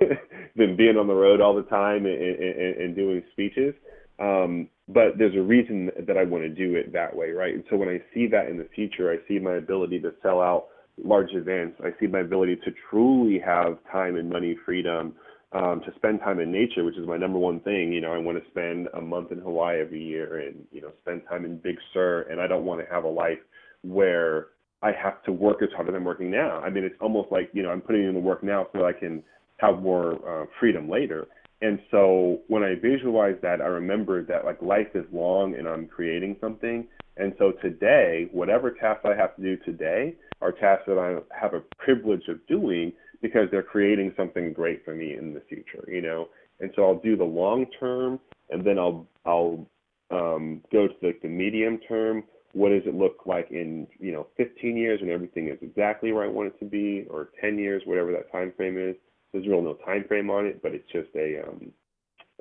than 0.55 0.75
being 0.75 0.97
on 0.97 1.07
the 1.07 1.13
road 1.13 1.41
all 1.41 1.55
the 1.55 1.63
time 1.63 2.05
and, 2.05 2.21
and, 2.21 2.75
and 2.77 2.95
doing 2.95 3.23
speeches. 3.31 3.73
Um, 4.19 4.69
but 4.87 5.17
there's 5.17 5.35
a 5.35 5.41
reason 5.41 5.89
that 6.07 6.17
I 6.17 6.23
want 6.23 6.43
to 6.43 6.49
do 6.49 6.75
it 6.75 6.93
that 6.93 7.15
way, 7.15 7.31
right? 7.31 7.53
And 7.53 7.63
so 7.69 7.77
when 7.77 7.89
I 7.89 7.99
see 8.13 8.27
that 8.27 8.47
in 8.47 8.57
the 8.57 8.67
future, 8.75 9.11
I 9.11 9.27
see 9.27 9.39
my 9.39 9.55
ability 9.55 9.99
to 10.01 10.13
sell 10.21 10.41
out 10.41 10.67
large 11.03 11.31
events. 11.31 11.79
I 11.83 11.89
see 11.99 12.07
my 12.07 12.19
ability 12.19 12.57
to 12.57 12.71
truly 12.89 13.39
have 13.39 13.77
time 13.91 14.17
and 14.17 14.29
money 14.29 14.55
freedom 14.65 15.13
um, 15.53 15.81
to 15.85 15.93
spend 15.95 16.19
time 16.19 16.39
in 16.39 16.51
nature, 16.51 16.83
which 16.83 16.97
is 16.97 17.07
my 17.07 17.17
number 17.17 17.39
one 17.39 17.59
thing. 17.61 17.91
You 17.91 18.01
know, 18.01 18.13
I 18.13 18.17
want 18.17 18.41
to 18.41 18.49
spend 18.49 18.87
a 18.93 19.01
month 19.01 19.31
in 19.31 19.39
Hawaii 19.39 19.81
every 19.81 20.03
year 20.03 20.39
and, 20.39 20.65
you 20.71 20.81
know, 20.81 20.91
spend 21.01 21.23
time 21.29 21.45
in 21.45 21.57
Big 21.57 21.77
Sur. 21.93 22.27
And 22.29 22.39
I 22.39 22.47
don't 22.47 22.65
want 22.65 22.81
to 22.81 22.93
have 22.93 23.03
a 23.03 23.09
life 23.09 23.39
where 23.83 24.47
I 24.83 24.91
have 24.91 25.23
to 25.23 25.31
work 25.31 25.61
as 25.61 25.69
hard 25.75 25.89
as 25.89 25.95
I'm 25.95 26.03
working 26.03 26.31
now. 26.31 26.59
I 26.59 26.69
mean, 26.69 26.83
it's 26.83 26.95
almost 26.99 27.31
like 27.31 27.49
you 27.53 27.63
know 27.63 27.69
I'm 27.69 27.81
putting 27.81 28.03
in 28.03 28.13
the 28.13 28.19
work 28.19 28.43
now 28.43 28.67
so 28.73 28.85
I 28.85 28.93
can 28.93 29.23
have 29.57 29.81
more 29.81 30.13
uh, 30.27 30.45
freedom 30.59 30.89
later. 30.89 31.27
And 31.61 31.79
so 31.91 32.39
when 32.47 32.63
I 32.63 32.73
visualize 32.75 33.35
that, 33.43 33.61
I 33.61 33.65
remember 33.65 34.23
that 34.23 34.45
like 34.45 34.61
life 34.61 34.87
is 34.95 35.05
long 35.11 35.55
and 35.55 35.67
I'm 35.67 35.87
creating 35.87 36.37
something. 36.41 36.87
And 37.17 37.33
so 37.37 37.51
today, 37.61 38.29
whatever 38.31 38.71
tasks 38.71 39.05
I 39.05 39.15
have 39.15 39.35
to 39.35 39.41
do 39.43 39.57
today 39.57 40.15
are 40.41 40.51
tasks 40.51 40.85
that 40.87 40.97
I 40.97 41.19
have 41.39 41.53
a 41.53 41.61
privilege 41.77 42.27
of 42.29 42.45
doing 42.47 42.93
because 43.21 43.47
they're 43.51 43.61
creating 43.61 44.13
something 44.17 44.53
great 44.53 44.83
for 44.83 44.95
me 44.95 45.15
in 45.15 45.33
the 45.35 45.41
future, 45.41 45.83
you 45.87 46.01
know. 46.01 46.29
And 46.59 46.71
so 46.75 46.83
I'll 46.83 46.99
do 46.99 47.15
the 47.15 47.23
long 47.23 47.65
term, 47.79 48.19
and 48.49 48.65
then 48.65 48.79
I'll 48.79 49.07
I'll 49.25 49.67
um, 50.09 50.61
go 50.71 50.87
to 50.87 50.93
the, 51.01 51.13
the 51.21 51.27
medium 51.27 51.79
term, 51.87 52.23
what 52.53 52.69
does 52.69 52.83
it 52.85 52.95
look 52.95 53.25
like 53.25 53.47
in 53.51 53.87
you 53.99 54.11
know 54.11 54.27
15 54.37 54.75
years 54.75 54.99
when 55.01 55.09
everything 55.09 55.47
is 55.47 55.57
exactly 55.61 56.11
where 56.11 56.23
I 56.23 56.27
want 56.27 56.49
it 56.49 56.59
to 56.59 56.65
be, 56.65 57.05
or 57.09 57.29
10 57.39 57.57
years, 57.57 57.81
whatever 57.85 58.11
that 58.11 58.31
time 58.31 58.53
frame 58.55 58.77
is. 58.77 58.95
There's 59.31 59.47
really 59.47 59.63
no 59.63 59.75
time 59.85 60.03
frame 60.07 60.29
on 60.29 60.45
it, 60.45 60.61
but 60.61 60.73
it's 60.73 60.91
just 60.91 61.09
a 61.15 61.47
um, 61.47 61.71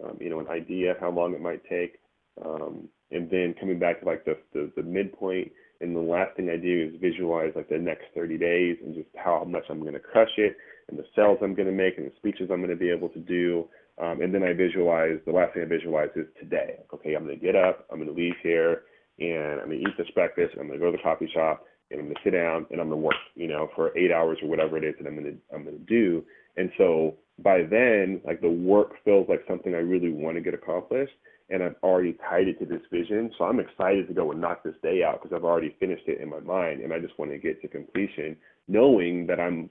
um, 0.04 0.18
you 0.20 0.30
know 0.30 0.40
an 0.40 0.48
idea 0.48 0.94
how 1.00 1.10
long 1.10 1.34
it 1.34 1.40
might 1.40 1.62
take. 1.68 1.98
Um, 2.44 2.88
and 3.10 3.28
then 3.30 3.54
coming 3.58 3.78
back 3.78 4.00
to 4.00 4.06
like 4.06 4.24
the, 4.24 4.36
the 4.52 4.72
the 4.76 4.82
midpoint, 4.82 5.52
and 5.80 5.94
the 5.94 6.00
last 6.00 6.36
thing 6.36 6.50
I 6.50 6.56
do 6.56 6.90
is 6.92 7.00
visualize 7.00 7.52
like 7.54 7.68
the 7.68 7.78
next 7.78 8.04
30 8.14 8.38
days 8.38 8.78
and 8.84 8.94
just 8.94 9.08
how 9.16 9.44
much 9.44 9.64
I'm 9.70 9.80
going 9.80 9.94
to 9.94 10.00
crush 10.00 10.32
it, 10.36 10.56
and 10.88 10.98
the 10.98 11.04
sales 11.14 11.38
I'm 11.42 11.54
going 11.54 11.68
to 11.68 11.74
make, 11.74 11.98
and 11.98 12.06
the 12.06 12.16
speeches 12.16 12.50
I'm 12.50 12.60
going 12.60 12.70
to 12.70 12.76
be 12.76 12.90
able 12.90 13.08
to 13.10 13.20
do. 13.20 13.68
Um, 14.02 14.22
and 14.22 14.34
then 14.34 14.42
I 14.42 14.54
visualize 14.54 15.18
the 15.26 15.32
last 15.32 15.52
thing 15.52 15.62
I 15.62 15.66
visualize 15.66 16.08
is 16.16 16.26
today. 16.40 16.78
Okay, 16.94 17.14
I'm 17.14 17.26
going 17.26 17.38
to 17.38 17.44
get 17.44 17.54
up, 17.54 17.86
I'm 17.92 17.98
going 17.98 18.08
to 18.08 18.14
leave 18.14 18.34
here 18.42 18.82
and 19.20 19.60
I'm 19.60 19.68
gonna 19.68 19.74
eat 19.74 19.96
this 19.98 20.10
breakfast. 20.14 20.54
I'm 20.58 20.68
gonna 20.68 20.78
go 20.78 20.90
to 20.90 20.96
the 20.96 21.02
coffee 21.02 21.30
shop 21.32 21.64
and 21.90 22.00
I'm 22.00 22.06
gonna 22.06 22.20
sit 22.24 22.30
down 22.30 22.66
and 22.70 22.80
I'm 22.80 22.88
gonna 22.88 23.00
work, 23.00 23.16
you 23.34 23.48
know, 23.48 23.68
for 23.74 23.96
eight 23.96 24.12
hours 24.12 24.38
or 24.42 24.48
whatever 24.48 24.76
it 24.76 24.84
is 24.84 24.94
that 24.98 25.06
I'm 25.06 25.16
gonna 25.16 25.36
I'm 25.54 25.64
gonna 25.64 25.78
do. 25.78 26.24
And 26.56 26.70
so 26.78 27.16
by 27.42 27.62
then, 27.62 28.20
like 28.24 28.40
the 28.40 28.50
work 28.50 28.92
feels 29.04 29.28
like 29.28 29.44
something 29.48 29.74
I 29.74 29.78
really 29.78 30.10
want 30.10 30.36
to 30.36 30.42
get 30.42 30.54
accomplished, 30.54 31.12
and 31.48 31.62
I've 31.62 31.76
already 31.82 32.16
tied 32.28 32.48
it 32.48 32.58
to 32.60 32.66
this 32.66 32.82
vision. 32.90 33.30
So 33.38 33.44
I'm 33.44 33.60
excited 33.60 34.08
to 34.08 34.14
go 34.14 34.30
and 34.32 34.40
knock 34.40 34.62
this 34.62 34.74
day 34.82 35.02
out 35.02 35.22
because 35.22 35.34
I've 35.34 35.44
already 35.44 35.76
finished 35.80 36.06
it 36.06 36.20
in 36.20 36.28
my 36.28 36.40
mind, 36.40 36.80
and 36.80 36.92
I 36.92 36.98
just 36.98 37.18
want 37.18 37.30
to 37.30 37.38
get 37.38 37.60
to 37.62 37.68
completion, 37.68 38.36
knowing 38.68 39.26
that 39.26 39.40
I'm 39.40 39.70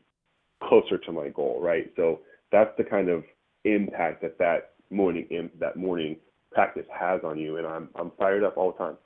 closer 0.64 0.98
to 0.98 1.12
my 1.12 1.30
goal, 1.30 1.60
right? 1.62 1.92
So 1.96 2.22
that's 2.52 2.72
the 2.78 2.84
kind 2.84 3.10
of 3.10 3.24
impact 3.66 4.22
that 4.22 4.38
that 4.40 4.72
morning 4.90 5.50
that 5.60 5.78
morning 5.78 6.18
practice 6.52 6.86
has 6.98 7.22
on 7.24 7.38
you, 7.38 7.58
and 7.58 7.68
I'm 7.68 7.90
I'm 7.96 8.12
fired 8.18 8.44
up 8.44 8.58
all 8.58 8.72
the 8.72 8.78
time. 8.78 8.98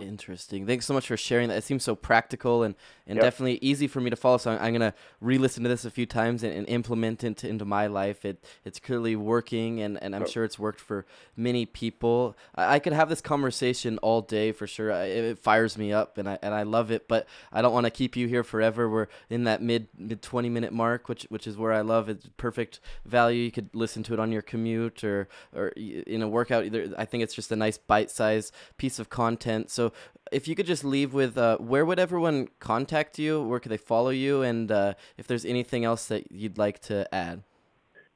Interesting. 0.00 0.66
Thanks 0.66 0.86
so 0.86 0.94
much 0.94 1.06
for 1.06 1.16
sharing 1.16 1.48
that. 1.48 1.58
It 1.58 1.64
seems 1.64 1.84
so 1.84 1.94
practical 1.94 2.62
and, 2.62 2.74
and 3.06 3.16
yep. 3.16 3.24
definitely 3.24 3.58
easy 3.60 3.86
for 3.86 4.00
me 4.00 4.10
to 4.10 4.16
follow. 4.16 4.38
So 4.38 4.52
I'm, 4.52 4.58
I'm 4.58 4.72
going 4.72 4.92
to 4.92 4.94
re-listen 5.20 5.62
to 5.62 5.68
this 5.68 5.84
a 5.84 5.90
few 5.90 6.06
times 6.06 6.42
and, 6.42 6.52
and 6.52 6.68
implement 6.68 7.24
it 7.24 7.44
into, 7.44 7.64
my 7.64 7.86
life. 7.86 8.24
It 8.24 8.42
it's 8.64 8.80
clearly 8.80 9.14
working, 9.14 9.80
and, 9.80 10.02
and 10.02 10.16
I'm 10.16 10.26
sure 10.26 10.44
it's 10.44 10.58
worked 10.58 10.80
for 10.80 11.04
many 11.36 11.66
people. 11.66 12.36
I, 12.54 12.74
I, 12.74 12.78
could 12.78 12.94
have 12.94 13.08
this 13.08 13.20
conversation 13.20 13.98
all 13.98 14.22
day 14.22 14.50
for 14.50 14.66
sure. 14.66 14.92
I, 14.92 15.04
it 15.04 15.38
fires 15.38 15.76
me 15.76 15.92
up, 15.92 16.16
and 16.18 16.28
I 16.28 16.38
and 16.42 16.54
I 16.54 16.62
love 16.62 16.90
it. 16.90 17.06
But 17.06 17.26
I 17.52 17.62
don't 17.62 17.72
want 17.72 17.84
to 17.84 17.90
keep 17.90 18.16
you 18.16 18.26
here 18.26 18.42
forever. 18.42 18.88
We're 18.88 19.08
in 19.28 19.44
that 19.44 19.62
mid 19.62 19.88
mid 19.96 20.22
20 20.22 20.48
minute 20.48 20.72
mark, 20.72 21.08
which 21.08 21.26
which 21.28 21.46
is 21.46 21.56
where 21.56 21.72
I 21.72 21.82
love. 21.82 22.08
It's 22.08 22.28
perfect 22.38 22.80
value. 23.04 23.44
You 23.44 23.52
could 23.52 23.70
listen 23.74 24.02
to 24.04 24.14
it 24.14 24.18
on 24.18 24.32
your 24.32 24.42
commute 24.42 25.04
or 25.04 25.28
or 25.54 25.68
in 25.68 26.22
a 26.22 26.28
workout. 26.28 26.64
Either 26.64 26.94
I 26.96 27.04
think 27.04 27.22
it's 27.22 27.34
just 27.34 27.52
a 27.52 27.56
nice 27.56 27.76
bite 27.78 28.10
size 28.10 28.52
piece 28.78 28.98
of 28.98 29.10
content. 29.10 29.70
So 29.70 29.89
if 30.32 30.48
you 30.48 30.54
could 30.54 30.66
just 30.66 30.84
leave 30.84 31.14
with 31.14 31.38
uh, 31.38 31.58
where 31.58 31.84
would 31.84 31.98
everyone 31.98 32.48
contact 32.58 33.18
you? 33.18 33.42
Where 33.42 33.60
could 33.60 33.72
they 33.72 33.76
follow 33.76 34.08
you? 34.10 34.42
And 34.42 34.70
uh, 34.70 34.94
if 35.16 35.26
there's 35.26 35.44
anything 35.44 35.84
else 35.84 36.06
that 36.06 36.30
you'd 36.32 36.56
like 36.58 36.80
to 36.82 37.12
add? 37.14 37.42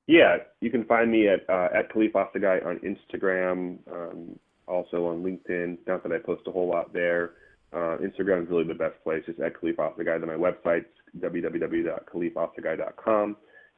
Yeah, 0.06 0.36
you 0.60 0.70
can 0.70 0.84
find 0.84 1.10
me 1.10 1.28
at 1.28 1.48
uh, 1.48 1.70
at 1.74 1.90
Khalif 1.92 2.12
Ostagai 2.12 2.64
on 2.66 2.78
Instagram, 2.80 3.78
um, 3.90 4.38
also 4.68 5.06
on 5.06 5.22
LinkedIn. 5.22 5.78
Not 5.86 6.02
that 6.02 6.12
I 6.12 6.18
post 6.18 6.42
a 6.46 6.52
whole 6.52 6.68
lot 6.68 6.92
there. 6.92 7.30
Uh, 7.72 7.96
Instagram 7.98 8.42
is 8.44 8.50
really 8.50 8.64
the 8.64 8.74
best 8.74 9.02
place. 9.02 9.22
It's 9.26 9.40
at 9.40 9.54
Khalif 9.54 9.76
Ostagai. 9.76 10.20
Then 10.20 10.28
my 10.28 10.34
website's 10.34 10.84
www.khalifostagai.com. 11.18 13.36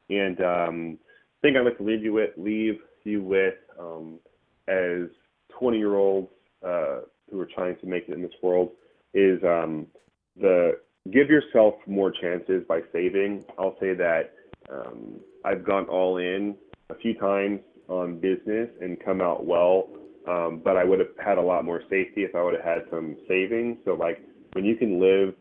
And 0.09 0.41
um, 0.41 0.97
thing 1.41 1.57
I'd 1.57 1.65
like 1.65 1.77
to 1.77 1.83
leave 1.83 2.03
you 2.03 2.13
with, 2.13 2.31
leave 2.37 2.79
you 3.03 3.21
with 3.23 3.55
um, 3.79 4.19
as 4.67 5.09
20 5.57 5.77
year 5.77 5.95
olds 5.95 6.29
uh, 6.65 7.01
who 7.31 7.39
are 7.39 7.49
trying 7.53 7.77
to 7.77 7.85
make 7.85 8.03
it 8.07 8.13
in 8.13 8.21
this 8.21 8.31
world 8.41 8.71
is 9.13 9.41
um, 9.43 9.87
the 10.39 10.79
give 11.11 11.29
yourself 11.29 11.75
more 11.87 12.11
chances 12.11 12.63
by 12.67 12.81
saving. 12.91 13.43
I'll 13.57 13.77
say 13.79 13.93
that 13.93 14.33
um, 14.69 15.19
I've 15.45 15.65
gone 15.65 15.85
all 15.85 16.17
in 16.17 16.55
a 16.89 16.95
few 16.95 17.13
times 17.15 17.59
on 17.87 18.19
business 18.19 18.69
and 18.81 18.97
come 19.03 19.21
out 19.21 19.45
well, 19.45 19.87
um, 20.27 20.61
but 20.63 20.75
I 20.75 20.83
would 20.83 20.99
have 20.99 21.09
had 21.23 21.37
a 21.37 21.41
lot 21.41 21.63
more 21.63 21.81
safety 21.83 22.23
if 22.23 22.35
I 22.35 22.43
would 22.43 22.53
have 22.55 22.63
had 22.63 22.81
some 22.89 23.15
savings. 23.27 23.77
So 23.85 23.93
like 23.93 24.21
when 24.53 24.65
you 24.65 24.75
can 24.75 24.99
live 24.99 25.33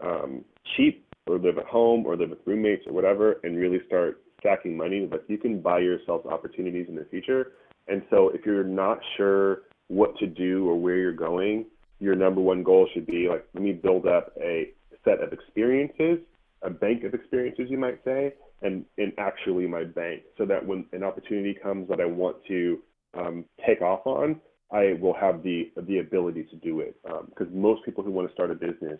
um, 0.00 0.44
cheap 0.76 1.06
or 1.26 1.38
live 1.38 1.58
at 1.58 1.66
home 1.66 2.04
or 2.04 2.16
live 2.16 2.30
with 2.30 2.40
roommates 2.44 2.86
or 2.86 2.92
whatever 2.92 3.40
and 3.42 3.56
really 3.56 3.80
start 3.86 4.22
stacking 4.40 4.76
money, 4.76 5.08
like 5.10 5.22
you 5.28 5.38
can 5.38 5.60
buy 5.60 5.78
yourself 5.78 6.26
opportunities 6.26 6.86
in 6.88 6.94
the 6.94 7.06
future. 7.10 7.52
And 7.88 8.02
so 8.10 8.30
if 8.30 8.44
you're 8.44 8.64
not 8.64 8.98
sure 9.16 9.62
what 9.88 10.16
to 10.18 10.26
do 10.26 10.68
or 10.68 10.78
where 10.78 10.96
you're 10.96 11.12
going, 11.12 11.66
your 12.00 12.14
number 12.14 12.40
one 12.40 12.62
goal 12.62 12.88
should 12.92 13.06
be 13.06 13.28
like, 13.28 13.46
let 13.54 13.62
me 13.62 13.72
build 13.72 14.06
up 14.06 14.32
a 14.40 14.70
set 15.04 15.20
of 15.20 15.32
experiences, 15.32 16.18
a 16.62 16.70
bank 16.70 17.04
of 17.04 17.14
experiences, 17.14 17.66
you 17.68 17.78
might 17.78 18.02
say, 18.04 18.34
and, 18.62 18.84
and 18.98 19.12
actually 19.18 19.66
my 19.66 19.84
bank 19.84 20.22
so 20.38 20.46
that 20.46 20.64
when 20.64 20.86
an 20.92 21.02
opportunity 21.02 21.54
comes 21.54 21.88
that 21.88 22.00
I 22.00 22.06
want 22.06 22.36
to 22.48 22.78
um, 23.16 23.44
take 23.66 23.82
off 23.82 24.06
on, 24.06 24.40
I 24.72 24.94
will 25.00 25.14
have 25.14 25.42
the 25.42 25.70
the 25.86 25.98
ability 25.98 26.44
to 26.44 26.56
do 26.56 26.80
it. 26.80 26.96
Because 27.02 27.46
um, 27.52 27.60
most 27.60 27.84
people 27.84 28.02
who 28.02 28.10
want 28.10 28.28
to 28.28 28.34
start 28.34 28.50
a 28.50 28.54
business, 28.54 28.98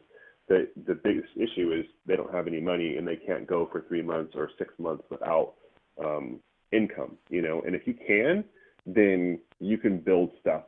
the 0.49 0.68
the 0.87 0.94
biggest 0.94 1.31
issue 1.37 1.73
is 1.73 1.85
they 2.07 2.16
don't 2.16 2.33
have 2.33 2.47
any 2.47 2.61
money 2.61 2.97
and 2.97 3.07
they 3.07 3.16
can't 3.16 3.47
go 3.47 3.68
for 3.73 3.85
three 3.88 4.03
months 4.03 4.35
or 4.37 4.51
six 4.59 4.73
months 4.79 5.05
without 5.11 5.55
um, 6.03 6.38
income. 6.70 7.16
You 7.29 7.42
know, 7.42 7.62
and 7.66 7.75
if 7.75 7.87
you 7.87 7.94
can, 7.94 8.44
then 8.87 9.40
you 9.59 9.79
can 9.79 9.99
build 9.99 10.31
stuff 10.40 10.64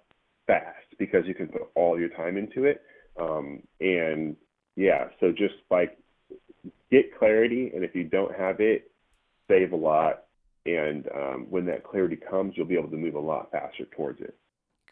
fast 0.46 0.86
because 0.98 1.26
you 1.26 1.34
can 1.34 1.48
put 1.48 1.62
all 1.74 1.98
your 1.98 2.08
time 2.10 2.36
into 2.36 2.64
it. 2.64 2.82
Um, 3.18 3.62
and 3.80 4.36
yeah, 4.76 5.08
so 5.20 5.32
just 5.32 5.54
like 5.70 5.98
get 6.90 7.16
clarity, 7.18 7.72
and 7.74 7.84
if 7.84 7.94
you 7.94 8.04
don't 8.04 8.34
have 8.34 8.60
it, 8.60 8.90
save 9.48 9.72
a 9.72 9.76
lot. 9.76 10.24
And 10.66 11.08
um, 11.14 11.46
when 11.48 11.64
that 11.66 11.84
clarity 11.84 12.16
comes, 12.16 12.54
you'll 12.56 12.66
be 12.66 12.76
able 12.76 12.90
to 12.90 12.96
move 12.96 13.14
a 13.14 13.20
lot 13.20 13.50
faster 13.52 13.84
towards 13.96 14.20
it. 14.20 14.36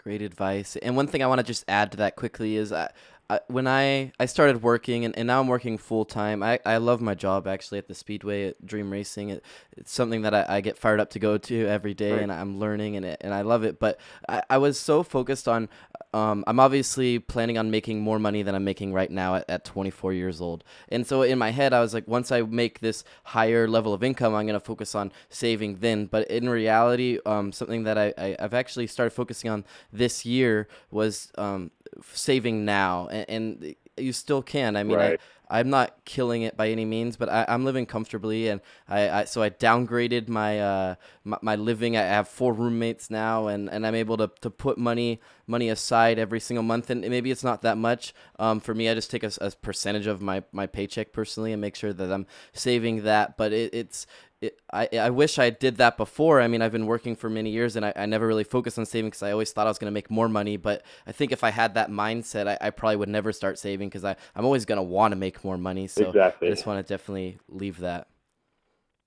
Great 0.05 0.23
advice. 0.23 0.77
And 0.77 0.97
one 0.97 1.07
thing 1.07 1.23
I 1.23 1.27
want 1.27 1.39
to 1.39 1.45
just 1.45 1.65
add 1.67 1.91
to 1.93 1.97
that 1.97 2.15
quickly 2.15 2.57
is 2.57 2.73
I, 2.73 2.91
I, 3.31 3.41
when 3.47 3.67
I, 3.67 4.13
I 4.21 4.27
started 4.27 4.63
working 4.63 5.05
and, 5.05 5.17
and 5.17 5.27
now 5.27 5.41
I'm 5.41 5.49
working 5.49 5.79
full 5.79 6.05
time, 6.05 6.43
I, 6.43 6.61
I 6.67 6.77
love 6.77 7.01
my 7.01 7.15
job 7.15 7.47
actually 7.47 7.79
at 7.79 7.89
the 7.89 7.95
Speedway 7.95 8.49
at 8.49 8.67
Dream 8.67 8.91
Racing. 8.91 9.31
It, 9.31 9.43
it's 9.77 9.93
something 9.93 10.23
that 10.23 10.35
I, 10.35 10.45
I 10.49 10.61
get 10.61 10.77
fired 10.77 11.01
up 11.01 11.11
to 11.11 11.19
go 11.19 11.39
to 11.39 11.67
every 11.67 11.95
day 11.95 12.13
right. 12.13 12.23
and 12.23 12.31
I'm 12.31 12.59
learning 12.59 12.97
and, 12.97 13.05
and 13.21 13.33
I 13.33 13.41
love 13.41 13.65
it. 13.65 13.81
But 13.81 13.99
I, 14.29 14.43
I 14.51 14.59
was 14.59 14.79
so 14.79 15.03
focused 15.03 15.49
on, 15.49 15.71
um, 16.13 16.45
I'm 16.47 16.61
obviously 16.61 17.19
planning 17.19 17.57
on 17.57 17.71
making 17.71 18.01
more 18.01 18.19
money 18.19 18.43
than 18.43 18.55
I'm 18.55 18.65
making 18.65 18.93
right 18.93 19.11
now 19.11 19.37
at, 19.37 19.49
at 19.49 19.65
24 19.65 20.13
years 20.13 20.41
old. 20.41 20.63
And 20.91 21.07
so 21.07 21.23
in 21.23 21.39
my 21.39 21.51
head, 21.51 21.73
I 21.73 21.81
was 21.81 21.95
like, 21.95 22.07
once 22.07 22.31
I 22.31 22.43
make 22.43 22.81
this 22.81 23.05
higher 23.25 23.67
level 23.67 23.95
of 23.95 24.05
income, 24.05 24.35
I'm 24.35 24.47
going 24.47 24.59
to 24.59 24.65
focus 24.65 24.95
on 24.95 25.11
saving 25.31 25.79
then. 25.79 26.07
But 26.07 26.29
in 26.31 26.49
reality, 26.49 27.19
um, 27.25 27.53
something 27.53 27.85
that 27.85 27.97
I, 27.97 28.13
I, 28.19 28.37
have 28.39 28.55
actually 28.55 28.87
started 28.87 29.11
focusing 29.11 29.51
on 29.51 29.65
this 29.93 30.27
year 30.27 30.69
was 30.91 31.33
um, 31.39 31.71
saving 32.13 32.65
now. 32.65 33.09
And, 33.09 33.27
and, 33.29 33.77
you 33.97 34.13
still 34.13 34.43
can. 34.43 34.77
I 34.77 34.83
mean, 34.83 34.97
right. 34.97 35.21
I, 35.49 35.59
I'm 35.61 35.71
not 35.71 36.05
killing 36.05 36.43
it 36.43 36.57
by 36.57 36.71
any 36.71 36.85
means, 36.85 37.17
but 37.17 37.29
I, 37.29 37.45
am 37.49 37.65
living 37.65 37.87
comfortably, 37.87 38.49
and 38.49 38.61
I, 38.89 39.09
I, 39.11 39.25
so 39.25 39.43
I 39.43 39.51
downgraded 39.51 40.29
my, 40.29 40.59
uh, 40.59 40.95
my, 41.23 41.39
my 41.43 41.57
living. 41.57 41.97
I 41.97 42.03
have 42.03 42.29
four 42.29 42.53
roommates 42.53 43.11
now, 43.11 43.49
and, 43.49 43.71
and 43.71 43.87
I'm 43.87 43.95
able 43.95 44.17
to, 44.17 44.31
to 44.41 44.51
put 44.51 44.79
money 44.79 45.21
money 45.47 45.69
aside 45.69 46.19
every 46.19 46.41
single 46.41 46.63
month, 46.63 46.89
and 46.89 47.03
maybe 47.03 47.31
it's 47.31 47.45
not 47.45 47.63
that 47.63 47.77
much 47.77 48.15
um, 48.39 48.61
for 48.61 48.75
me. 48.75 48.89
I 48.89 48.95
just 48.95 49.11
take 49.11 49.23
a, 49.23 49.31
a 49.41 49.51
percentage 49.51 50.07
of 50.07 50.23
my, 50.23 50.43
my 50.53 50.67
paycheck 50.67 51.13
personally 51.13 51.53
and 51.53 51.61
make 51.61 51.77
sure 51.77 51.93
that 51.93 52.11
I'm 52.11 52.27
saving 52.55 53.03
that. 53.03 53.37
But 53.37 53.53
it, 53.53 53.75
it's 53.75 54.07
it, 54.47 54.61
I, 54.73 54.89
I 54.93 55.11
wish 55.11 55.39
I 55.39 55.51
did 55.51 55.77
that 55.77 55.97
before. 55.97 56.41
I 56.41 56.49
mean, 56.49 56.63
I've 56.63 56.73
been 56.73 56.87
working 56.87 57.17
for 57.17 57.29
many 57.29 57.51
years 57.51 57.77
and 57.77 57.85
I, 57.85 57.93
I 57.97 58.07
never 58.07 58.27
really 58.27 58.45
focused 58.45 58.79
on 58.79 58.87
saving 58.87 59.11
because 59.11 59.23
I 59.23 59.33
always 59.33 59.53
thought 59.53 59.67
I 59.67 59.71
was 59.71 59.79
going 59.79 59.91
to 59.91 59.95
make 59.95 60.11
more 60.11 60.29
money. 60.29 60.57
But 60.57 60.83
I 61.07 61.13
think 61.13 61.33
if 61.33 61.45
I 61.45 61.51
had 61.51 61.75
that 61.75 61.91
mindset, 61.91 62.47
I, 62.49 62.59
I 62.61 62.71
probably 62.71 62.97
would 62.97 63.09
never 63.09 63.33
start 63.33 63.59
saving 63.59 63.89
because 63.89 64.05
I'm 64.05 64.17
always 64.37 64.65
going 64.65 64.79
to 64.79 64.83
want 64.83 65.13
to 65.13 65.17
make 65.17 65.45
more 65.45 65.59
money. 65.59 65.87
So 65.87 66.09
exactly. 66.09 66.49
I 66.49 66.51
just 66.51 66.67
want 66.67 66.85
to 66.85 66.93
definitely 66.93 67.39
leave 67.49 67.79
that. 67.81 68.09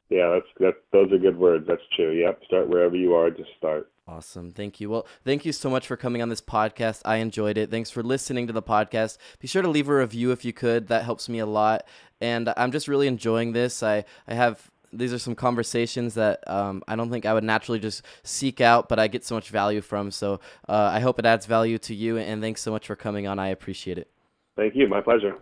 Yeah, 0.10 0.30
that's 0.30 0.47
that. 0.60 0.76
Those 0.93 1.12
are 1.12 1.17
good 1.17 1.38
words. 1.38 1.65
That's 1.67 1.82
true. 1.95 2.12
Yep. 2.12 2.41
Start 2.45 2.69
wherever 2.69 2.95
you 2.95 3.13
are. 3.13 3.30
Just 3.30 3.50
start. 3.58 3.91
Awesome. 4.08 4.52
Thank 4.52 4.80
you. 4.80 4.89
Well, 4.89 5.06
thank 5.26 5.43
you 5.43 5.52
so 5.52 5.69
much 5.69 5.86
for 5.86 5.97
coming 5.97 6.21
on 6.21 6.30
this 6.30 6.39
podcast. 6.39 7.02
I 7.04 7.17
enjoyed 7.17 7.58
it. 7.58 7.69
Thanks 7.69 7.89
for 7.89 8.02
listening 8.02 8.47
to 8.47 8.54
the 8.54 8.62
podcast. 8.62 9.17
Be 9.39 9.50
sure 9.50 9.62
to 9.62 9.67
leave 9.67 9.89
a 9.89 9.97
review 9.97 10.32
if 10.32 10.45
you 10.45 10.54
could. 10.54 10.88
That 10.88 11.04
helps 11.04 11.28
me 11.28 11.39
a 11.39 11.45
lot. 11.45 11.86
And 12.21 12.54
I'm 12.56 12.71
just 12.71 12.88
really 12.88 13.08
enjoying 13.08 13.52
this. 13.52 13.84
I, 13.84 14.06
I 14.26 14.34
have 14.34 14.71
these 14.91 15.13
are 15.13 15.19
some 15.19 15.36
conversations 15.36 16.13
that 16.15 16.43
um, 16.47 16.84
I 16.88 16.95
don't 16.95 17.10
think 17.10 17.26
I 17.26 17.34
would 17.34 17.43
naturally 17.43 17.80
just 17.80 18.04
seek 18.23 18.62
out, 18.62 18.89
but 18.89 19.00
I 19.00 19.08
get 19.08 19.26
so 19.26 19.36
much 19.36 19.50
value 19.50 19.82
from. 19.82 20.12
So 20.12 20.39
uh, 20.67 20.89
I 20.93 21.00
hope 21.00 21.19
it 21.19 21.26
adds 21.26 21.45
value 21.45 21.78
to 21.80 21.95
you. 21.95 22.17
And 22.17 22.41
thanks 22.41 22.62
so 22.62 22.71
much 22.71 22.88
for 22.88 22.95
coming 22.95 23.28
on. 23.28 23.39
I 23.39 23.50
appreciate 23.50 23.97
it. 23.97 24.10
Thank 24.56 24.76
you. 24.76 24.88
My 24.88 25.02
pleasure. 25.02 25.36